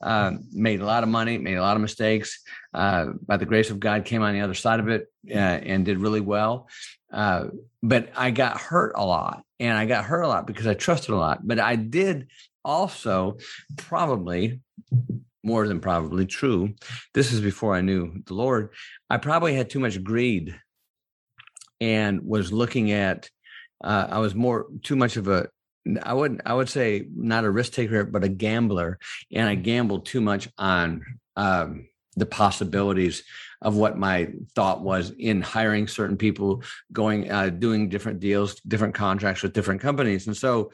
um, 0.00 0.44
made 0.52 0.80
a 0.80 0.86
lot 0.86 1.02
of 1.02 1.08
money, 1.08 1.38
made 1.38 1.56
a 1.56 1.62
lot 1.62 1.76
of 1.76 1.82
mistakes. 1.82 2.40
Uh, 2.74 3.06
by 3.26 3.36
the 3.36 3.46
grace 3.46 3.70
of 3.70 3.80
God, 3.80 4.04
came 4.04 4.22
on 4.22 4.34
the 4.34 4.40
other 4.40 4.54
side 4.54 4.80
of 4.80 4.88
it 4.88 5.06
uh, 5.30 5.34
and 5.34 5.84
did 5.84 5.98
really 5.98 6.20
well. 6.20 6.68
Uh, 7.12 7.46
but 7.82 8.10
I 8.16 8.30
got 8.30 8.60
hurt 8.60 8.94
a 8.96 9.04
lot, 9.04 9.44
and 9.60 9.76
I 9.78 9.86
got 9.86 10.04
hurt 10.04 10.22
a 10.22 10.28
lot 10.28 10.46
because 10.46 10.66
I 10.66 10.74
trusted 10.74 11.14
a 11.14 11.16
lot. 11.16 11.46
But 11.46 11.60
I 11.60 11.76
did 11.76 12.28
also 12.64 13.38
probably 13.76 14.60
more 15.44 15.68
than 15.68 15.80
probably 15.80 16.26
true. 16.26 16.74
This 17.12 17.32
is 17.32 17.40
before 17.40 17.74
I 17.74 17.82
knew 17.82 18.22
the 18.26 18.34
Lord. 18.34 18.70
I 19.08 19.18
probably 19.18 19.54
had 19.54 19.70
too 19.70 19.80
much 19.80 20.02
greed 20.02 20.58
and 21.80 22.22
was 22.24 22.52
looking 22.52 22.90
at 22.92 23.28
uh, 23.82 24.06
I 24.10 24.18
was 24.18 24.34
more 24.34 24.66
too 24.82 24.96
much 24.96 25.16
of 25.16 25.28
a 25.28 25.48
I 26.02 26.14
would 26.14 26.40
I 26.46 26.54
would 26.54 26.70
say 26.70 27.06
not 27.14 27.44
a 27.44 27.50
risk 27.50 27.74
taker, 27.74 28.04
but 28.04 28.24
a 28.24 28.28
gambler, 28.28 28.98
and 29.30 29.46
I 29.46 29.54
gambled 29.54 30.06
too 30.06 30.22
much 30.22 30.48
on 30.56 31.04
um, 31.36 31.88
the 32.16 32.26
possibilities 32.26 33.22
of 33.62 33.76
what 33.76 33.96
my 33.96 34.28
thought 34.54 34.82
was 34.82 35.10
in 35.10 35.40
hiring 35.40 35.88
certain 35.88 36.16
people, 36.16 36.62
going 36.92 37.30
uh, 37.30 37.48
doing 37.48 37.88
different 37.88 38.20
deals, 38.20 38.56
different 38.60 38.94
contracts 38.94 39.42
with 39.42 39.52
different 39.52 39.80
companies, 39.80 40.26
and 40.26 40.36
so 40.36 40.70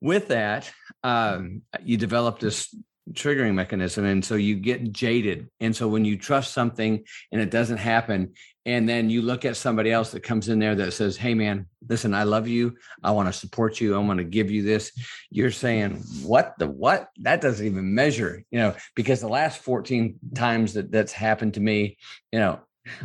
with 0.00 0.28
that, 0.28 0.70
um, 1.02 1.62
you 1.82 1.96
develop 1.96 2.38
this 2.38 2.74
triggering 3.12 3.54
mechanism 3.54 4.04
and 4.04 4.24
so 4.24 4.34
you 4.34 4.56
get 4.56 4.92
jaded. 4.92 5.48
And 5.60 5.76
so 5.76 5.88
when 5.88 6.04
you 6.04 6.16
trust 6.16 6.52
something 6.52 7.04
and 7.32 7.40
it 7.40 7.50
doesn't 7.50 7.78
happen 7.78 8.34
and 8.66 8.88
then 8.88 9.10
you 9.10 9.22
look 9.22 9.44
at 9.44 9.56
somebody 9.56 9.90
else 9.90 10.10
that 10.12 10.22
comes 10.22 10.48
in 10.48 10.58
there 10.58 10.74
that 10.74 10.92
says 10.92 11.16
hey 11.16 11.34
man 11.34 11.66
listen 11.88 12.14
i 12.14 12.22
love 12.24 12.48
you 12.48 12.74
i 13.02 13.10
want 13.10 13.28
to 13.28 13.32
support 13.32 13.80
you 13.80 13.94
i 13.94 13.98
want 13.98 14.18
to 14.18 14.24
give 14.24 14.50
you 14.50 14.62
this 14.62 14.92
you're 15.30 15.50
saying 15.50 16.02
what 16.22 16.54
the 16.58 16.66
what 16.66 17.08
that 17.18 17.40
doesn't 17.40 17.66
even 17.66 17.94
measure 17.94 18.42
you 18.50 18.58
know 18.58 18.74
because 18.94 19.20
the 19.20 19.28
last 19.28 19.58
14 19.58 20.18
times 20.34 20.74
that 20.74 20.90
that's 20.90 21.12
happened 21.12 21.54
to 21.54 21.60
me 21.60 21.96
you 22.32 22.38
know 22.38 22.60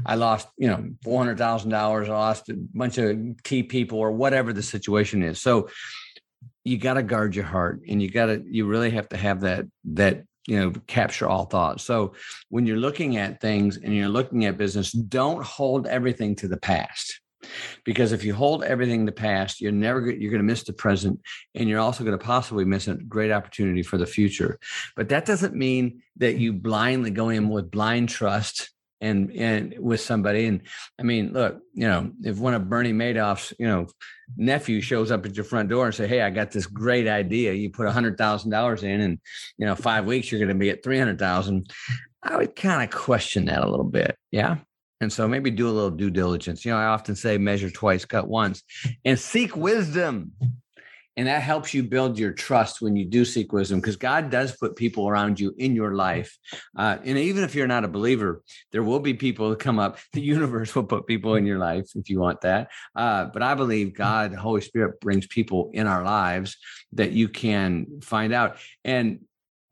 I 0.06 0.16
lost, 0.16 0.50
you 0.58 0.68
know, 0.68 0.90
four 1.06 1.18
hundred 1.18 1.38
thousand 1.38 1.70
dollars. 1.70 2.10
I 2.10 2.12
lost 2.12 2.50
a 2.50 2.56
bunch 2.74 2.98
of 2.98 3.18
key 3.44 3.64
people, 3.64 3.98
or 3.98 4.12
whatever 4.12 4.52
the 4.52 4.62
situation 4.62 5.24
is. 5.24 5.42
So, 5.42 5.70
you 6.66 6.78
got 6.78 6.96
to 6.96 7.04
guard 7.04 7.36
your 7.36 7.46
heart 7.46 7.82
and 7.88 8.02
you 8.02 8.10
got 8.12 8.28
to 8.28 8.44
you 8.46 8.66
really 8.68 8.92
have 8.92 9.10
to 9.10 9.18
have 9.18 9.42
that 9.42 9.66
that 9.86 10.24
you 10.48 10.60
know 10.60 10.72
capture 10.88 11.28
all 11.28 11.46
thoughts. 11.46 11.84
So 11.84 12.14
when 12.50 12.66
you're 12.66 12.78
looking 12.78 13.18
at 13.18 13.42
things 13.42 13.78
and 13.78 13.96
you're 13.96 14.10
looking 14.10 14.46
at 14.46 14.58
business 14.58 14.92
don't 14.92 15.44
hold 15.44 15.88
everything 15.88 16.36
to 16.38 16.48
the 16.48 16.58
past. 16.58 17.20
Because 17.86 18.12
if 18.12 18.26
you 18.26 18.34
hold 18.34 18.64
everything 18.64 19.06
the 19.06 19.12
past 19.12 19.62
you're 19.62 19.72
never 19.72 20.12
you're 20.12 20.32
going 20.32 20.42
to 20.42 20.44
miss 20.44 20.64
the 20.64 20.74
present 20.74 21.20
and 21.56 21.70
you're 21.70 21.80
also 21.80 22.04
going 22.04 22.18
to 22.18 22.24
possibly 22.24 22.66
miss 22.66 22.88
a 22.88 22.96
great 22.96 23.32
opportunity 23.32 23.84
for 23.84 23.98
the 23.98 24.06
future. 24.06 24.60
But 24.96 25.10
that 25.10 25.26
doesn't 25.26 25.56
mean 25.56 26.02
that 26.18 26.38
you 26.38 26.54
blindly 26.54 27.12
go 27.12 27.30
in 27.30 27.50
with 27.50 27.72
blind 27.72 28.10
trust 28.10 28.72
and 29.02 29.32
and 29.32 29.76
with 29.80 30.02
somebody 30.02 30.46
and 30.46 30.62
i 31.00 31.04
mean 31.04 31.32
look 31.32 31.60
you 31.74 31.88
know 31.88 32.12
if 32.24 32.38
one 32.38 32.54
of 32.54 32.70
bernie 32.70 32.94
madoff's 32.94 33.54
you 33.58 33.66
know 33.66 33.88
nephew 34.38 34.82
shows 34.82 35.12
up 35.12 35.26
at 35.26 35.36
your 35.36 35.44
front 35.44 35.70
door 35.70 35.86
and 35.86 35.96
say 35.96 36.08
hey 36.08 36.22
i 36.22 36.30
got 36.30 36.52
this 36.52 36.66
great 36.66 37.08
idea. 37.08 37.54
You 37.54 37.70
put 37.70 37.88
a 37.88 37.92
hundred 37.92 38.18
thousand 38.18 38.52
dollars 38.52 38.84
in 38.84 39.02
and 39.02 39.20
you 39.58 39.66
know 39.66 39.76
five 39.76 40.06
weeks 40.06 40.32
you're 40.32 40.40
going 40.40 40.50
to 40.50 40.56
be 40.56 40.70
at 40.70 40.84
300000 40.84 41.72
i 42.24 42.38
would 42.38 42.56
kind 42.56 42.84
of 42.84 42.98
question 42.98 43.46
that 43.46 43.64
a 43.64 43.70
little 43.70 43.86
bit 43.86 44.18
yeah? 44.32 44.58
And 45.02 45.14
so 45.14 45.30
maybe 45.30 45.50
do 45.50 45.70
a 45.70 45.72
little 45.72 45.92
due 45.92 46.10
diligence. 46.10 46.66
You 46.66 46.72
know 46.72 46.78
i 46.78 46.86
often 46.86 47.16
say 47.16 47.38
measure 47.38 47.70
twice 47.70 48.04
cut 48.06 48.28
once 48.28 48.64
and 49.06 49.18
seek 49.18 49.56
wisdom 49.56 50.34
and 51.18 51.28
that 51.28 51.42
helps 51.42 51.74
you 51.74 51.84
build 51.84 52.18
your 52.18 52.32
trust 52.32 52.82
when 52.82 52.96
you 52.96 53.06
do 53.06 53.26
seek 53.26 53.52
wisdom 53.52 53.82
because 53.82 53.98
God 53.98 54.30
does 54.30 54.56
put 54.56 54.76
people 54.76 55.10
around 55.10 55.40
you 55.40 55.54
in 55.58 55.76
your 55.76 55.94
life. 55.94 56.38
Uh, 56.78 56.98
and 57.04 57.18
even 57.18 57.44
if 57.44 57.56
you're 57.56 57.68
not 57.68 57.84
a 57.84 57.90
believer, 57.90 58.42
there 58.72 58.84
will 58.84 59.00
be 59.00 59.14
people 59.14 59.50
that 59.50 59.60
come 59.60 59.80
up. 59.80 59.98
The 60.14 60.22
universe 60.36 60.74
will 60.74 60.86
put 60.86 61.08
people 61.08 61.36
in 61.36 61.46
your 61.46 61.60
life 61.60 61.90
if 61.96 62.10
you 62.10 62.20
want 62.20 62.42
that. 62.42 62.70
Uh, 62.96 63.26
but 63.26 63.44
I 63.44 63.56
believe 63.56 63.94
God, 63.94 64.32
the 64.32 64.40
Holy 64.40 64.62
Spirit, 64.62 65.02
brings 65.02 65.28
people 65.28 65.72
in 65.74 65.88
our 65.88 66.04
lives 66.04 66.58
that 66.94 67.12
you 67.12 67.28
can 67.28 68.00
find 68.02 68.34
out. 68.34 68.58
And 68.86 69.20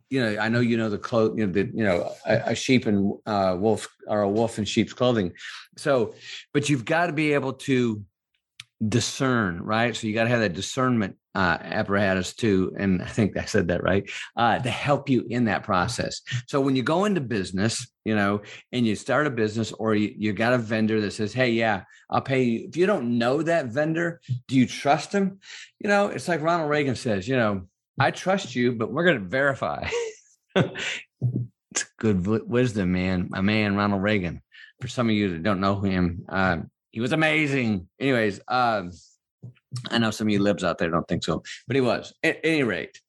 you 0.10 0.22
know, 0.22 0.39
I 0.39 0.50
know 0.50 0.62
you 0.62 0.77
know 0.77 0.89
the 0.89 0.98
clothes, 0.98 1.38
you 1.38 1.46
know, 1.46 1.51
the, 1.51 1.70
you 1.74 1.84
know, 1.84 2.13
a, 2.25 2.51
a 2.51 2.56
sheep 2.56 2.86
and 2.86 3.13
uh, 3.25 3.58
wolf 3.60 3.88
or 4.08 4.22
a 4.22 4.29
wolf 4.29 4.58
in 4.58 4.65
sheep's 4.65 4.94
clothing. 4.94 5.34
So, 5.77 6.15
but 6.53 6.70
you've 6.70 6.86
got 6.86 7.08
to 7.08 7.13
be 7.13 7.34
able 7.34 7.53
to 7.53 8.03
discern, 8.86 9.62
right? 9.62 9.96
So 9.96 10.08
you 10.08 10.13
got 10.13 10.24
to 10.24 10.29
have 10.29 10.41
that 10.41 10.53
discernment 10.53 11.17
uh, 11.38 11.60
apparatus 11.62 12.34
too, 12.34 12.74
and 12.79 13.00
I 13.00 13.06
think 13.06 13.38
I 13.38 13.46
said 13.46 13.67
that 13.67 13.84
right, 13.84 14.10
uh, 14.36 14.58
to 14.58 14.72
help 14.72 15.08
you 15.08 15.24
in 15.29 15.46
that 15.46 15.62
process. 15.62 16.22
So 16.48 16.60
when 16.60 16.75
you 16.75 16.82
go 16.82 17.06
into 17.06 17.22
business, 17.22 17.88
you 18.06 18.15
know, 18.15 18.41
and 18.72 18.88
you 18.88 18.96
start 18.96 19.27
a 19.27 19.29
business 19.29 19.72
or 19.72 19.94
you, 19.94 20.15
you 20.17 20.34
got 20.34 20.53
a 20.53 20.58
vendor 20.58 21.00
that 21.00 21.12
says, 21.12 21.34
hey, 21.34 21.51
yeah, 21.51 21.84
I'll 22.10 22.22
pay 22.22 22.41
you. 22.41 22.67
If 22.67 22.75
you 22.75 22.88
don't 22.88 23.20
know 23.20 23.44
that 23.44 23.67
vendor, 23.67 24.20
do 24.48 24.56
you 24.56 24.65
trust 24.65 25.13
him? 25.13 25.38
You 25.77 25.89
know, 25.89 26.08
it's 26.08 26.27
like 26.27 26.41
Ronald 26.41 26.72
Reagan 26.72 26.96
says, 26.96 27.27
you 27.27 27.36
know, 27.36 27.67
I 28.00 28.10
trust 28.10 28.56
you, 28.56 28.72
but 28.72 28.91
we're 28.91 29.06
going 29.06 29.20
to 29.20 29.29
verify. 29.29 29.88
it's 30.56 31.86
good 32.00 32.25
wisdom, 32.25 32.94
man. 32.94 33.27
My 33.29 33.41
man, 33.41 33.75
Ronald 33.75 34.01
Reagan. 34.01 34.41
For 34.82 34.88
some 34.88 35.08
of 35.08 35.13
you 35.13 35.34
that 35.34 35.44
don't 35.44 35.60
know 35.60 35.82
him, 35.82 36.25
uh, 36.29 36.58
he 36.89 37.00
was 37.00 37.12
amazing. 37.12 37.89
Anyways, 38.00 38.39
um, 38.48 38.91
I 39.89 39.98
know 39.98 40.12
some 40.12 40.27
of 40.27 40.31
you 40.31 40.39
libs 40.39 40.63
out 40.63 40.77
there 40.77 40.89
don't 40.89 41.07
think 41.07 41.24
so, 41.24 41.43
but 41.67 41.75
he 41.75 41.81
was. 41.81 42.13
At 42.24 42.39
any 42.43 42.63
rate, 42.63 43.00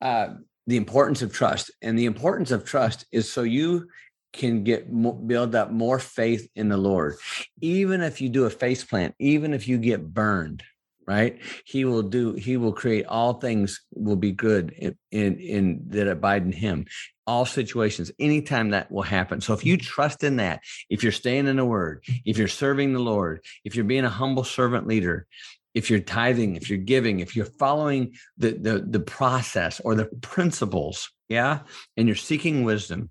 uh, 0.00 0.28
the 0.66 0.76
importance 0.76 1.22
of 1.22 1.32
trust 1.32 1.70
and 1.82 1.98
the 1.98 2.06
importance 2.06 2.50
of 2.50 2.64
trust 2.64 3.06
is 3.12 3.30
so 3.30 3.42
you 3.42 3.88
can 4.32 4.64
get 4.64 4.88
build 5.26 5.54
up 5.54 5.70
more 5.70 5.98
faith 5.98 6.48
in 6.54 6.68
the 6.68 6.76
Lord. 6.76 7.16
Even 7.60 8.00
if 8.00 8.20
you 8.20 8.28
do 8.28 8.44
a 8.44 8.50
face 8.50 8.84
plant, 8.84 9.14
even 9.18 9.52
if 9.52 9.68
you 9.68 9.78
get 9.78 10.12
burned, 10.14 10.62
right? 11.06 11.38
He 11.66 11.84
will 11.84 12.02
do. 12.02 12.32
He 12.34 12.56
will 12.56 12.72
create 12.72 13.06
all 13.06 13.34
things 13.34 13.82
will 13.94 14.16
be 14.16 14.32
good 14.32 14.72
in 14.72 14.96
in, 15.10 15.38
in 15.38 15.82
that 15.88 16.08
abide 16.08 16.44
in 16.44 16.52
Him 16.52 16.86
all 17.26 17.46
situations, 17.46 18.10
anytime 18.18 18.70
that 18.70 18.90
will 18.90 19.02
happen. 19.02 19.40
So 19.40 19.54
if 19.54 19.64
you 19.64 19.76
trust 19.76 20.24
in 20.24 20.36
that, 20.36 20.60
if 20.90 21.02
you're 21.02 21.12
staying 21.12 21.46
in 21.46 21.56
the 21.56 21.64
word, 21.64 22.04
if 22.24 22.36
you're 22.36 22.48
serving 22.48 22.92
the 22.92 22.98
Lord, 22.98 23.44
if 23.64 23.76
you're 23.76 23.84
being 23.84 24.04
a 24.04 24.10
humble 24.10 24.44
servant 24.44 24.86
leader, 24.86 25.26
if 25.74 25.90
you're 25.90 26.00
tithing, 26.00 26.56
if 26.56 26.68
you're 26.68 26.78
giving, 26.78 27.20
if 27.20 27.34
you're 27.34 27.46
following 27.46 28.14
the 28.36 28.52
the, 28.52 28.78
the 28.86 29.00
process 29.00 29.80
or 29.80 29.94
the 29.94 30.06
principles, 30.20 31.10
yeah, 31.28 31.60
and 31.96 32.06
you're 32.06 32.14
seeking 32.14 32.64
wisdom. 32.64 33.10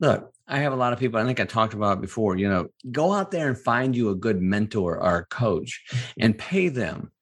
Look, 0.00 0.32
I 0.50 0.58
have 0.58 0.72
a 0.72 0.76
lot 0.76 0.92
of 0.92 0.98
people, 0.98 1.20
I 1.20 1.24
think 1.24 1.38
I 1.38 1.44
talked 1.44 1.74
about 1.74 2.00
before, 2.00 2.36
you 2.36 2.48
know, 2.48 2.68
go 2.90 3.12
out 3.12 3.30
there 3.30 3.46
and 3.46 3.56
find 3.56 3.94
you 3.94 4.10
a 4.10 4.16
good 4.16 4.42
mentor 4.42 4.98
or 4.98 5.18
a 5.18 5.26
coach 5.26 5.84
mm-hmm. 5.88 6.24
and 6.24 6.38
pay 6.38 6.68
them 6.68 7.12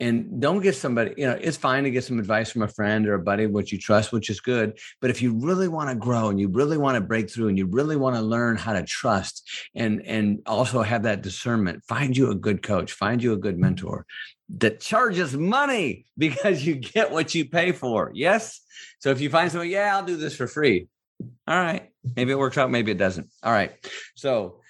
and 0.00 0.40
don't 0.40 0.60
get 0.60 0.74
somebody 0.74 1.12
you 1.16 1.26
know 1.26 1.38
it's 1.40 1.58
fine 1.58 1.84
to 1.84 1.90
get 1.90 2.02
some 2.02 2.18
advice 2.18 2.50
from 2.50 2.62
a 2.62 2.68
friend 2.68 3.06
or 3.06 3.14
a 3.14 3.18
buddy 3.18 3.46
which 3.46 3.70
you 3.70 3.78
trust 3.78 4.12
which 4.12 4.30
is 4.30 4.40
good. 4.40 4.78
But 5.00 5.10
if 5.10 5.20
you 5.22 5.34
really 5.34 5.68
want 5.68 5.90
to 5.90 5.94
grow 5.94 6.30
and 6.30 6.40
you 6.40 6.48
really 6.48 6.78
want 6.78 6.96
to 6.96 7.00
break 7.00 7.30
through 7.30 7.48
and 7.48 7.58
you 7.58 7.66
really 7.66 7.96
want 7.96 8.16
to 8.16 8.22
learn 8.22 8.56
how 8.56 8.72
to 8.72 8.82
trust 8.82 9.48
and 9.74 10.02
and 10.06 10.40
also 10.46 10.82
have 10.82 11.02
that 11.04 11.22
discernment 11.22 11.84
find 11.84 12.16
you 12.16 12.30
a 12.30 12.34
good 12.34 12.62
coach 12.62 12.92
find 12.92 13.22
you 13.22 13.32
a 13.32 13.36
good 13.36 13.58
mentor 13.58 14.06
that 14.48 14.80
charges 14.80 15.36
money 15.36 16.06
because 16.18 16.64
you 16.64 16.74
get 16.74 17.12
what 17.12 17.34
you 17.34 17.48
pay 17.48 17.72
for. 17.72 18.10
Yes? 18.14 18.60
So 18.98 19.10
if 19.10 19.20
you 19.20 19.30
find 19.30 19.50
someone 19.52 19.68
yeah 19.68 19.96
i'll 19.96 20.04
do 20.04 20.16
this 20.16 20.34
for 20.34 20.46
free. 20.46 20.88
All 21.46 21.60
right. 21.60 21.90
Maybe 22.16 22.32
it 22.32 22.38
works 22.38 22.56
out 22.56 22.70
maybe 22.70 22.90
it 22.90 22.98
doesn't. 22.98 23.28
All 23.42 23.52
right. 23.52 23.72
So 24.16 24.60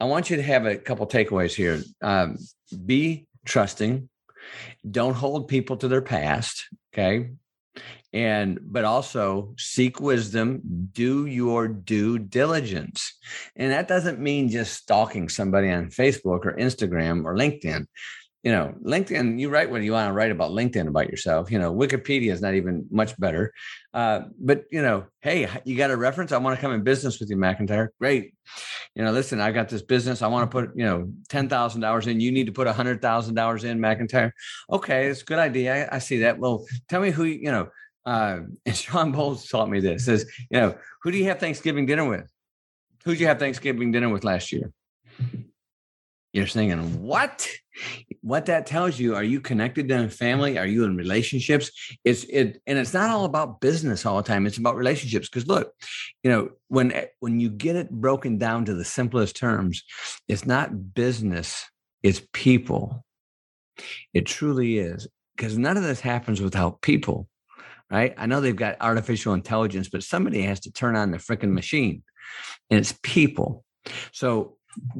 i 0.00 0.04
want 0.04 0.30
you 0.30 0.36
to 0.36 0.42
have 0.42 0.64
a 0.66 0.76
couple 0.76 1.06
takeaways 1.06 1.54
here. 1.54 1.82
Um, 2.00 2.38
be 2.86 3.26
trusting 3.44 4.08
don't 4.88 5.14
hold 5.14 5.48
people 5.48 5.76
to 5.78 5.88
their 5.88 6.02
past. 6.02 6.68
Okay. 6.92 7.30
And, 8.12 8.58
but 8.62 8.84
also 8.84 9.54
seek 9.56 9.98
wisdom, 9.98 10.60
do 10.92 11.24
your 11.24 11.66
due 11.68 12.18
diligence. 12.18 13.16
And 13.56 13.72
that 13.72 13.88
doesn't 13.88 14.20
mean 14.20 14.50
just 14.50 14.74
stalking 14.74 15.30
somebody 15.30 15.70
on 15.70 15.86
Facebook 15.86 16.44
or 16.44 16.56
Instagram 16.58 17.24
or 17.24 17.34
LinkedIn 17.34 17.86
you 18.42 18.50
know, 18.50 18.74
LinkedIn, 18.84 19.38
you 19.38 19.48
write 19.48 19.70
what 19.70 19.82
you 19.82 19.92
want 19.92 20.08
to 20.08 20.12
write 20.12 20.32
about 20.32 20.50
LinkedIn 20.50 20.88
about 20.88 21.08
yourself. 21.08 21.50
You 21.50 21.60
know, 21.60 21.72
Wikipedia 21.72 22.32
is 22.32 22.40
not 22.40 22.54
even 22.54 22.86
much 22.90 23.16
better. 23.18 23.52
Uh, 23.94 24.22
but, 24.38 24.64
you 24.72 24.82
know, 24.82 25.04
hey, 25.20 25.48
you 25.64 25.76
got 25.76 25.92
a 25.92 25.96
reference? 25.96 26.32
I 26.32 26.38
want 26.38 26.56
to 26.56 26.60
come 26.60 26.72
in 26.72 26.82
business 26.82 27.20
with 27.20 27.30
you, 27.30 27.36
McIntyre. 27.36 27.88
Great. 28.00 28.34
You 28.96 29.04
know, 29.04 29.12
listen, 29.12 29.40
I 29.40 29.52
got 29.52 29.68
this 29.68 29.82
business. 29.82 30.22
I 30.22 30.26
want 30.26 30.50
to 30.50 30.52
put, 30.52 30.76
you 30.76 30.84
know, 30.84 31.12
$10,000 31.28 32.06
in. 32.08 32.20
You 32.20 32.32
need 32.32 32.46
to 32.46 32.52
put 32.52 32.66
$100,000 32.66 33.64
in, 33.64 33.78
McIntyre. 33.78 34.32
Okay, 34.70 35.06
it's 35.06 35.22
a 35.22 35.24
good 35.24 35.38
idea. 35.38 35.88
I, 35.88 35.96
I, 35.96 35.98
see 36.00 36.18
that. 36.18 36.38
Well, 36.38 36.66
tell 36.88 37.00
me 37.00 37.10
who, 37.10 37.24
you 37.24 37.52
know, 37.52 37.68
uh, 38.04 38.40
and 38.66 38.76
Sean 38.76 39.12
Bowles 39.12 39.46
taught 39.46 39.70
me 39.70 39.78
this 39.78 40.06
says, 40.06 40.28
you 40.50 40.58
know, 40.58 40.76
who 41.02 41.12
do 41.12 41.18
you 41.18 41.26
have 41.26 41.38
Thanksgiving 41.38 41.86
dinner 41.86 42.08
with? 42.08 42.28
Who'd 43.04 43.20
you 43.20 43.26
have 43.28 43.38
Thanksgiving 43.38 43.92
dinner 43.92 44.08
with 44.08 44.24
last 44.24 44.50
year? 44.50 44.72
You're 46.32 46.46
thinking, 46.46 47.02
what? 47.02 47.48
What 48.22 48.46
that 48.46 48.66
tells 48.66 48.98
you, 48.98 49.14
are 49.14 49.24
you 49.24 49.40
connected 49.40 49.88
to 49.88 50.04
a 50.04 50.08
family? 50.08 50.58
Are 50.58 50.66
you 50.66 50.84
in 50.84 50.96
relationships? 50.96 51.70
It's 52.04 52.24
it, 52.24 52.60
and 52.66 52.78
it's 52.78 52.94
not 52.94 53.10
all 53.10 53.24
about 53.24 53.60
business 53.60 54.06
all 54.06 54.16
the 54.16 54.22
time. 54.22 54.46
It's 54.46 54.58
about 54.58 54.76
relationships. 54.76 55.28
Because 55.28 55.46
look, 55.46 55.72
you 56.22 56.30
know, 56.30 56.50
when 56.68 56.92
when 57.20 57.40
you 57.40 57.50
get 57.50 57.76
it 57.76 57.90
broken 57.90 58.38
down 58.38 58.64
to 58.66 58.74
the 58.74 58.84
simplest 58.84 59.36
terms, 59.36 59.82
it's 60.28 60.46
not 60.46 60.94
business, 60.94 61.64
it's 62.02 62.22
people. 62.32 63.04
It 64.14 64.26
truly 64.26 64.78
is. 64.78 65.08
Because 65.36 65.58
none 65.58 65.76
of 65.76 65.82
this 65.82 66.00
happens 66.00 66.40
without 66.40 66.82
people, 66.82 67.26
right? 67.90 68.14
I 68.16 68.26
know 68.26 68.40
they've 68.40 68.54
got 68.54 68.76
artificial 68.80 69.34
intelligence, 69.34 69.88
but 69.88 70.02
somebody 70.02 70.42
has 70.42 70.60
to 70.60 70.72
turn 70.72 70.94
on 70.94 71.10
the 71.10 71.18
freaking 71.18 71.52
machine, 71.52 72.02
and 72.70 72.78
it's 72.78 72.94
people. 73.02 73.64
So 74.12 74.56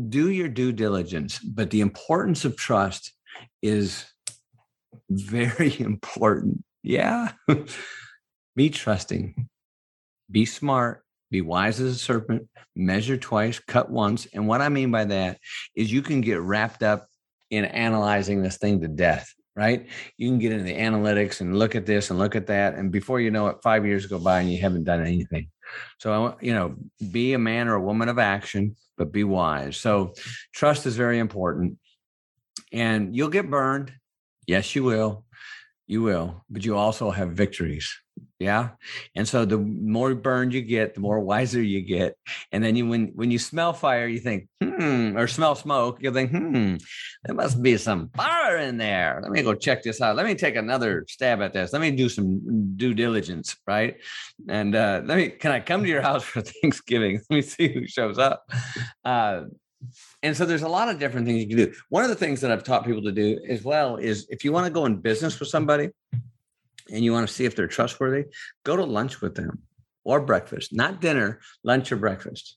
do 0.09 0.31
your 0.31 0.49
due 0.49 0.73
diligence, 0.73 1.39
but 1.39 1.71
the 1.71 1.81
importance 1.81 2.45
of 2.45 2.57
trust 2.57 3.13
is 3.63 4.05
very 5.11 5.75
important. 5.81 6.65
Yeah. 6.83 7.33
be 8.57 8.71
trusting, 8.71 9.49
be 10.31 10.45
smart, 10.45 11.05
be 11.31 11.41
wise 11.41 11.81
as 11.81 11.97
a 11.97 11.99
serpent, 11.99 12.49
measure 12.77 13.17
twice, 13.17 13.59
cut 13.59 13.91
once. 13.91 14.27
And 14.35 14.47
what 14.47 14.61
I 14.61 14.69
mean 14.69 14.91
by 14.91 15.05
that 15.07 15.39
is 15.75 15.93
you 15.93 16.03
can 16.03 16.21
get 16.21 16.41
wrapped 16.41 16.83
up 16.83 17.07
in 17.51 17.65
analyzing 17.65 18.43
this 18.43 18.59
thing 18.59 18.81
to 18.81 18.89
death, 18.89 19.33
right? 19.57 19.87
You 20.19 20.29
can 20.29 20.39
get 20.39 20.53
into 20.53 20.65
the 20.65 20.77
analytics 20.77 21.41
and 21.41 21.59
look 21.59 21.75
at 21.75 21.87
this 21.87 22.11
and 22.11 22.19
look 22.19 22.37
at 22.37 22.47
that. 22.49 22.75
And 22.75 22.91
before 22.93 23.21
you 23.21 23.31
know 23.31 23.49
it, 23.49 23.59
five 23.63 23.87
years 23.87 24.07
go 24.07 24.19
by 24.19 24.41
and 24.41 24.53
you 24.53 24.61
haven't 24.61 24.85
done 24.85 25.01
anything. 25.01 25.49
So 25.99 26.37
you 26.41 26.55
know, 26.55 26.75
be 27.11 27.33
a 27.33 27.39
man 27.39 27.69
or 27.69 27.75
a 27.75 27.83
woman 27.83 28.09
of 28.09 28.19
action, 28.19 28.77
but 29.03 29.11
be 29.11 29.25
wise. 29.25 29.77
So 29.77 30.15
trust 30.55 30.87
is 30.87 30.95
very 30.95 31.19
important. 31.19 31.79
And 32.73 33.17
you'll 33.17 33.31
get 33.31 33.51
burned. 33.51 33.93
Yes, 34.47 34.77
you 34.77 34.85
will. 34.85 35.25
You 35.93 36.01
will, 36.01 36.43
but 36.49 36.65
you 36.65 36.75
also 36.75 37.11
have 37.11 37.33
victories. 37.33 37.87
Yeah. 38.39 38.71
And 39.15 39.29
so 39.29 39.45
the 39.45 39.59
more 39.59 40.15
burned 40.15 40.55
you 40.55 40.63
get, 40.63 40.95
the 40.95 41.01
more 41.01 41.21
wiser 41.21 41.61
you 41.61 41.83
get. 41.83 42.17
And 42.51 42.65
then 42.65 42.77
you 42.77 42.89
when 42.89 43.13
when 43.15 43.31
you 43.31 43.39
smell 43.39 43.75
fire, 43.75 44.07
you 44.07 44.19
think, 44.19 44.49
hmm, 44.65 45.19
or 45.19 45.27
smell 45.29 45.55
smoke, 45.55 45.99
you 46.01 46.11
think, 46.11 46.31
hmm, 46.31 46.77
there 47.25 47.35
must 47.35 47.63
be 47.63 47.77
some 47.77 48.09
fire 48.17 48.57
in 48.57 48.79
there. 48.79 49.21
Let 49.23 49.33
me 49.33 49.43
go 49.43 49.53
check 49.53 49.83
this 49.83 50.01
out. 50.01 50.17
Let 50.17 50.25
me 50.25 50.35
take 50.35 50.57
another 50.57 51.05
stab 51.11 51.43
at 51.43 51.53
this. 51.53 51.75
Let 51.75 51.83
me 51.83 51.91
do 51.91 52.09
some 52.09 52.75
due 52.75 52.95
diligence, 52.95 53.55
right? 53.67 53.97
And 54.49 54.75
uh, 54.75 55.03
let 55.05 55.19
me 55.19 55.29
can 55.29 55.53
I 55.53 55.61
come 55.61 55.83
to 55.83 55.89
your 55.91 56.01
house 56.01 56.25
for 56.25 56.41
Thanksgiving? 56.63 57.21
Let 57.29 57.37
me 57.37 57.43
see 57.43 57.69
who 57.69 57.87
shows 57.87 58.17
up. 58.17 58.51
Uh, 59.05 59.43
and 60.23 60.37
so 60.37 60.45
there's 60.45 60.63
a 60.63 60.69
lot 60.69 60.89
of 60.89 60.99
different 60.99 61.27
things 61.27 61.41
you 61.41 61.49
can 61.49 61.57
do. 61.57 61.73
One 61.89 62.05
of 62.05 62.11
the 62.11 62.17
things 62.17 62.41
that 62.41 62.51
I've 62.51 62.65
taught 62.65 62.85
people 62.85 63.03
to 63.03 63.13
do 63.13 63.39
as 63.49 63.63
well 63.63 63.97
is 63.97 64.27
if 64.31 64.45
you 64.45 64.53
want 64.53 64.67
to 64.67 64.73
go 64.73 64.87
in 64.87 64.97
business 64.97 65.39
with 65.41 65.49
somebody, 65.49 65.91
and 66.91 67.05
you 67.05 67.13
want 67.13 67.27
to 67.27 67.33
see 67.33 67.45
if 67.45 67.57
they're 67.57 67.67
trustworthy, 67.67 68.27
go 68.65 68.77
to 68.77 68.85
lunch 68.85 69.21
with 69.21 69.35
them 69.35 69.63
or 70.05 70.21
breakfast, 70.21 70.73
not 70.73 71.01
dinner, 71.01 71.41
lunch 71.65 71.93
or 71.93 71.97
breakfast, 71.97 72.57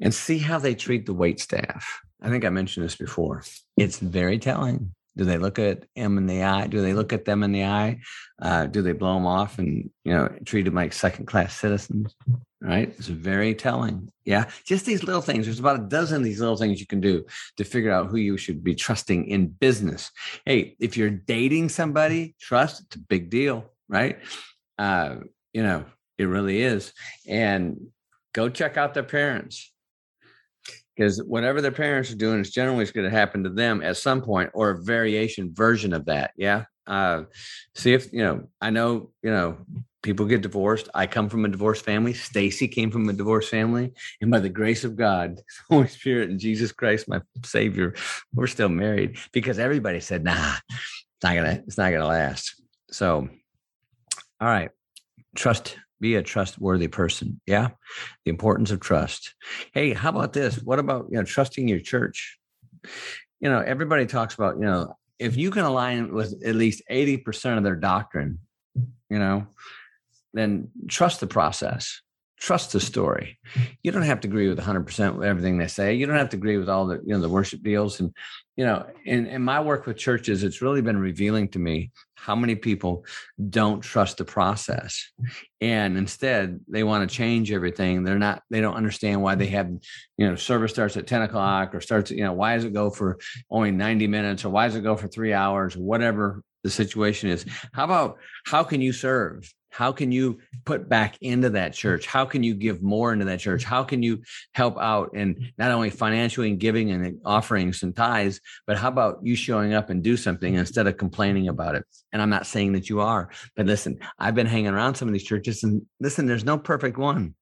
and 0.00 0.14
see 0.14 0.38
how 0.38 0.58
they 0.58 0.74
treat 0.74 1.06
the 1.06 1.14
wait 1.14 1.40
staff. 1.40 2.00
I 2.22 2.28
think 2.28 2.44
I 2.44 2.50
mentioned 2.50 2.84
this 2.84 2.96
before. 2.96 3.42
It's 3.76 3.98
very 3.98 4.38
telling. 4.38 4.94
Do 5.16 5.24
they 5.24 5.38
look 5.38 5.58
at 5.58 5.84
them 5.96 6.16
in 6.16 6.26
the 6.26 6.44
eye? 6.44 6.68
Do 6.68 6.80
they 6.80 6.94
look 6.94 7.12
at 7.12 7.24
them 7.24 7.42
in 7.42 7.50
the 7.50 7.64
eye? 7.64 8.00
Uh, 8.40 8.66
do 8.66 8.82
they 8.82 8.92
blow 8.92 9.14
them 9.14 9.26
off 9.26 9.58
and 9.58 9.90
you 10.04 10.12
know 10.12 10.28
treat 10.44 10.64
them 10.64 10.74
like 10.74 10.92
second 10.92 11.26
class 11.26 11.56
citizens? 11.56 12.14
Right? 12.60 12.92
It's 12.98 13.06
very 13.06 13.54
telling. 13.54 14.10
Yeah, 14.24 14.50
just 14.64 14.84
these 14.84 15.04
little 15.04 15.22
things. 15.22 15.46
There's 15.46 15.60
about 15.60 15.80
a 15.80 15.84
dozen 15.84 16.18
of 16.18 16.24
these 16.24 16.40
little 16.40 16.56
things 16.56 16.80
you 16.80 16.86
can 16.86 17.00
do 17.00 17.24
to 17.56 17.64
figure 17.64 17.92
out 17.92 18.08
who 18.08 18.16
you 18.16 18.36
should 18.36 18.64
be 18.64 18.74
trusting 18.74 19.26
in 19.26 19.46
business. 19.46 20.10
Hey, 20.44 20.76
if 20.80 20.96
you're 20.96 21.10
dating 21.10 21.68
somebody, 21.68 22.34
trust. 22.40 22.82
It's 22.82 22.96
a 22.96 23.00
big 23.00 23.30
deal, 23.30 23.70
right? 23.88 24.18
Uh, 24.76 25.16
you 25.52 25.62
know, 25.62 25.84
it 26.18 26.24
really 26.24 26.60
is. 26.62 26.92
And 27.28 27.78
go 28.34 28.48
check 28.48 28.76
out 28.76 28.92
their 28.92 29.04
parents 29.04 29.72
because 30.98 31.22
whatever 31.22 31.60
their 31.60 31.72
parents 31.72 32.10
are 32.10 32.16
doing 32.16 32.40
is 32.40 32.50
generally 32.50 32.84
going 32.86 33.08
to 33.08 33.16
happen 33.16 33.44
to 33.44 33.50
them 33.50 33.82
at 33.82 33.96
some 33.96 34.20
point 34.20 34.50
or 34.52 34.70
a 34.70 34.82
variation 34.82 35.54
version 35.54 35.92
of 35.92 36.04
that 36.06 36.32
yeah 36.36 36.64
uh, 36.88 37.22
see 37.74 37.92
if 37.92 38.12
you 38.12 38.20
know 38.20 38.48
i 38.60 38.70
know 38.70 39.10
you 39.22 39.30
know 39.30 39.56
people 40.02 40.26
get 40.26 40.40
divorced 40.40 40.88
i 40.94 41.06
come 41.06 41.28
from 41.28 41.44
a 41.44 41.48
divorced 41.48 41.84
family 41.84 42.14
stacy 42.14 42.66
came 42.66 42.90
from 42.90 43.08
a 43.08 43.12
divorced 43.12 43.50
family 43.50 43.92
and 44.20 44.30
by 44.30 44.38
the 44.38 44.48
grace 44.48 44.84
of 44.84 44.96
god 44.96 45.40
holy 45.70 45.88
spirit 45.88 46.30
and 46.30 46.40
jesus 46.40 46.72
christ 46.72 47.08
my 47.08 47.20
savior 47.44 47.94
we're 48.34 48.46
still 48.46 48.68
married 48.68 49.16
because 49.32 49.58
everybody 49.58 50.00
said 50.00 50.24
nah 50.24 50.54
it's 50.70 51.22
not 51.22 51.34
gonna 51.34 51.62
it's 51.66 51.78
not 51.78 51.92
gonna 51.92 52.06
last 52.06 52.60
so 52.90 53.28
all 54.40 54.48
right 54.48 54.70
trust 55.36 55.76
be 56.00 56.14
a 56.14 56.22
trustworthy 56.22 56.88
person. 56.88 57.40
Yeah. 57.46 57.68
The 58.24 58.30
importance 58.30 58.70
of 58.70 58.80
trust. 58.80 59.34
Hey, 59.72 59.92
how 59.92 60.10
about 60.10 60.32
this? 60.32 60.56
What 60.62 60.78
about, 60.78 61.06
you 61.10 61.18
know, 61.18 61.24
trusting 61.24 61.66
your 61.66 61.80
church? 61.80 62.38
You 63.40 63.50
know, 63.50 63.60
everybody 63.60 64.06
talks 64.06 64.34
about, 64.34 64.56
you 64.56 64.64
know, 64.64 64.94
if 65.18 65.36
you 65.36 65.50
can 65.50 65.64
align 65.64 66.12
with 66.12 66.42
at 66.44 66.54
least 66.54 66.82
80% 66.90 67.58
of 67.58 67.64
their 67.64 67.76
doctrine, 67.76 68.38
you 69.10 69.18
know, 69.18 69.46
then 70.32 70.70
trust 70.88 71.20
the 71.20 71.26
process 71.26 72.00
trust 72.38 72.72
the 72.72 72.80
story. 72.80 73.38
You 73.82 73.90
don't 73.90 74.02
have 74.02 74.20
to 74.20 74.28
agree 74.28 74.48
with 74.48 74.58
100% 74.58 75.16
with 75.16 75.26
everything 75.26 75.58
they 75.58 75.66
say. 75.66 75.94
You 75.94 76.06
don't 76.06 76.16
have 76.16 76.30
to 76.30 76.36
agree 76.36 76.56
with 76.56 76.68
all 76.68 76.86
the, 76.86 77.00
you 77.04 77.12
know, 77.12 77.20
the 77.20 77.28
worship 77.28 77.62
deals. 77.62 78.00
And, 78.00 78.14
you 78.56 78.64
know, 78.64 78.86
in, 79.04 79.26
in 79.26 79.42
my 79.42 79.60
work 79.60 79.86
with 79.86 79.96
churches, 79.96 80.44
it's 80.44 80.62
really 80.62 80.80
been 80.80 80.98
revealing 80.98 81.48
to 81.48 81.58
me 81.58 81.90
how 82.14 82.36
many 82.36 82.54
people 82.54 83.04
don't 83.50 83.80
trust 83.80 84.18
the 84.18 84.24
process. 84.24 85.10
And 85.60 85.96
instead 85.96 86.60
they 86.68 86.84
want 86.84 87.08
to 87.08 87.16
change 87.16 87.50
everything. 87.50 88.04
They're 88.04 88.18
not, 88.18 88.42
they 88.50 88.60
don't 88.60 88.76
understand 88.76 89.22
why 89.22 89.34
they 89.34 89.46
have, 89.46 89.70
you 90.16 90.28
know, 90.28 90.36
service 90.36 90.72
starts 90.72 90.96
at 90.96 91.06
10 91.06 91.22
o'clock 91.22 91.74
or 91.74 91.80
starts, 91.80 92.10
you 92.10 92.24
know, 92.24 92.32
why 92.32 92.54
does 92.54 92.64
it 92.64 92.72
go 92.72 92.90
for 92.90 93.18
only 93.50 93.72
90 93.72 94.06
minutes 94.06 94.44
or 94.44 94.50
why 94.50 94.66
does 94.66 94.76
it 94.76 94.82
go 94.82 94.96
for 94.96 95.08
three 95.08 95.32
hours, 95.32 95.76
whatever 95.76 96.42
the 96.64 96.70
situation 96.70 97.30
is. 97.30 97.44
How 97.72 97.84
about 97.84 98.18
how 98.46 98.64
can 98.64 98.80
you 98.80 98.92
serve? 98.92 99.52
How 99.70 99.92
can 99.92 100.12
you 100.12 100.38
put 100.64 100.88
back 100.88 101.16
into 101.20 101.50
that 101.50 101.74
church? 101.74 102.06
How 102.06 102.24
can 102.24 102.42
you 102.42 102.54
give 102.54 102.82
more 102.82 103.12
into 103.12 103.26
that 103.26 103.40
church? 103.40 103.64
How 103.64 103.84
can 103.84 104.02
you 104.02 104.22
help 104.52 104.78
out 104.78 105.10
and 105.14 105.52
not 105.58 105.70
only 105.70 105.90
financially 105.90 106.50
and 106.50 106.58
giving 106.58 106.90
and 106.90 107.20
offerings 107.24 107.82
and 107.82 107.94
tithes, 107.94 108.40
but 108.66 108.76
how 108.78 108.88
about 108.88 109.20
you 109.22 109.36
showing 109.36 109.74
up 109.74 109.90
and 109.90 110.02
do 110.02 110.16
something 110.16 110.54
instead 110.54 110.86
of 110.86 110.96
complaining 110.96 111.48
about 111.48 111.74
it? 111.74 111.84
And 112.12 112.22
I'm 112.22 112.30
not 112.30 112.46
saying 112.46 112.72
that 112.72 112.88
you 112.88 113.00
are, 113.00 113.30
but 113.56 113.66
listen, 113.66 113.98
I've 114.18 114.34
been 114.34 114.46
hanging 114.46 114.72
around 114.72 114.94
some 114.94 115.08
of 115.08 115.12
these 115.12 115.24
churches 115.24 115.62
and 115.62 115.82
listen, 116.00 116.26
there's 116.26 116.44
no 116.44 116.58
perfect 116.58 116.98
one. 116.98 117.34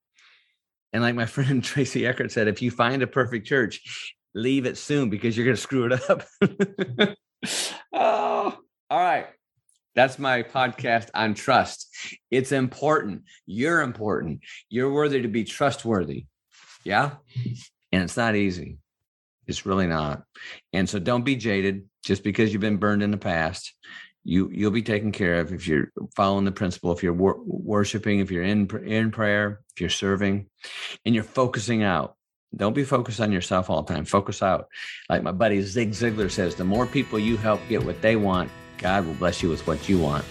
And 0.92 1.02
like 1.02 1.14
my 1.14 1.26
friend 1.36 1.62
Tracy 1.62 2.06
Eckert 2.06 2.32
said, 2.32 2.48
if 2.48 2.62
you 2.62 2.70
find 2.70 3.02
a 3.02 3.06
perfect 3.06 3.46
church, 3.46 4.14
leave 4.34 4.66
it 4.66 4.76
soon 4.76 5.10
because 5.10 5.36
you're 5.36 5.46
going 5.46 5.56
to 5.56 5.62
screw 5.62 5.86
it 5.90 6.10
up. 6.10 6.24
oh, 7.92 8.58
all 8.90 8.98
right. 8.98 9.26
That's 9.96 10.18
my 10.18 10.42
podcast 10.42 11.08
on 11.14 11.32
trust. 11.32 11.88
It's 12.30 12.52
important. 12.52 13.22
You're 13.46 13.80
important. 13.80 14.40
You're 14.68 14.92
worthy 14.92 15.22
to 15.22 15.28
be 15.28 15.44
trustworthy. 15.44 16.26
Yeah. 16.84 17.12
And 17.90 18.02
it's 18.02 18.16
not 18.16 18.36
easy. 18.36 18.76
It's 19.46 19.64
really 19.64 19.86
not. 19.86 20.22
And 20.74 20.88
so 20.88 20.98
don't 20.98 21.24
be 21.24 21.34
jaded 21.34 21.86
just 22.04 22.22
because 22.22 22.52
you've 22.52 22.60
been 22.60 22.76
burned 22.76 23.02
in 23.02 23.10
the 23.10 23.16
past. 23.16 23.72
You 24.22 24.50
you'll 24.52 24.72
be 24.72 24.82
taken 24.82 25.12
care 25.12 25.40
of 25.40 25.52
if 25.52 25.66
you're 25.66 25.92
following 26.14 26.44
the 26.44 26.52
principle, 26.52 26.92
if 26.92 27.02
you're 27.02 27.12
wor- 27.12 27.40
worshiping, 27.46 28.18
if 28.18 28.30
you're 28.30 28.42
in 28.42 28.68
in 28.84 29.12
prayer, 29.12 29.60
if 29.74 29.80
you're 29.80 29.88
serving, 29.88 30.48
and 31.04 31.14
you're 31.14 31.24
focusing 31.24 31.84
out. 31.84 32.16
Don't 32.54 32.74
be 32.74 32.84
focused 32.84 33.20
on 33.20 33.32
yourself 33.32 33.70
all 33.70 33.82
the 33.82 33.94
time. 33.94 34.04
Focus 34.04 34.42
out. 34.42 34.66
Like 35.08 35.22
my 35.22 35.32
buddy 35.32 35.62
Zig 35.62 35.92
Ziglar 35.92 36.30
says, 36.30 36.54
the 36.54 36.64
more 36.64 36.86
people 36.86 37.18
you 37.18 37.36
help 37.36 37.60
get 37.68 37.84
what 37.84 38.02
they 38.02 38.16
want, 38.16 38.50
God 38.78 39.06
will 39.06 39.14
bless 39.14 39.42
you 39.42 39.48
with 39.48 39.66
what 39.66 39.88
you 39.88 39.98
want. 39.98 40.24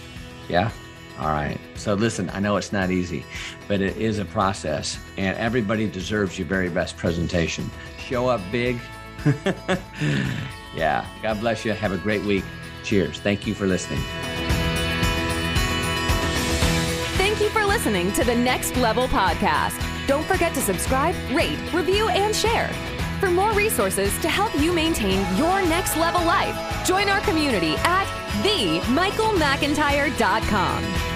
Yeah? 0.48 0.70
All 1.18 1.28
right. 1.28 1.58
So 1.76 1.94
listen, 1.94 2.30
I 2.30 2.40
know 2.40 2.56
it's 2.56 2.72
not 2.72 2.90
easy, 2.90 3.24
but 3.68 3.80
it 3.80 3.96
is 3.96 4.18
a 4.18 4.24
process, 4.24 4.98
and 5.16 5.36
everybody 5.38 5.88
deserves 5.88 6.38
your 6.38 6.46
very 6.46 6.68
best 6.68 6.96
presentation. 6.96 7.70
Show 7.98 8.28
up 8.28 8.40
big. 8.52 8.78
yeah. 10.74 11.06
God 11.22 11.40
bless 11.40 11.64
you. 11.64 11.72
Have 11.72 11.92
a 11.92 11.98
great 11.98 12.22
week. 12.22 12.44
Cheers. 12.84 13.18
Thank 13.20 13.46
you 13.46 13.54
for 13.54 13.66
listening. 13.66 14.00
Thank 17.16 17.40
you 17.40 17.48
for 17.48 17.64
listening 17.64 18.12
to 18.12 18.24
the 18.24 18.34
Next 18.34 18.76
Level 18.76 19.08
Podcast. 19.08 19.82
Don't 20.06 20.24
forget 20.24 20.54
to 20.54 20.60
subscribe, 20.60 21.14
rate, 21.32 21.58
review, 21.72 22.08
and 22.08 22.34
share. 22.36 22.68
For 23.18 23.30
more 23.30 23.52
resources 23.52 24.16
to 24.18 24.28
help 24.28 24.54
you 24.60 24.72
maintain 24.72 25.18
your 25.36 25.62
next 25.62 25.96
level 25.96 26.22
life, 26.24 26.86
join 26.86 27.08
our 27.08 27.20
community 27.22 27.74
at 27.78 28.06
themichaelmcintyre.com. 28.42 31.15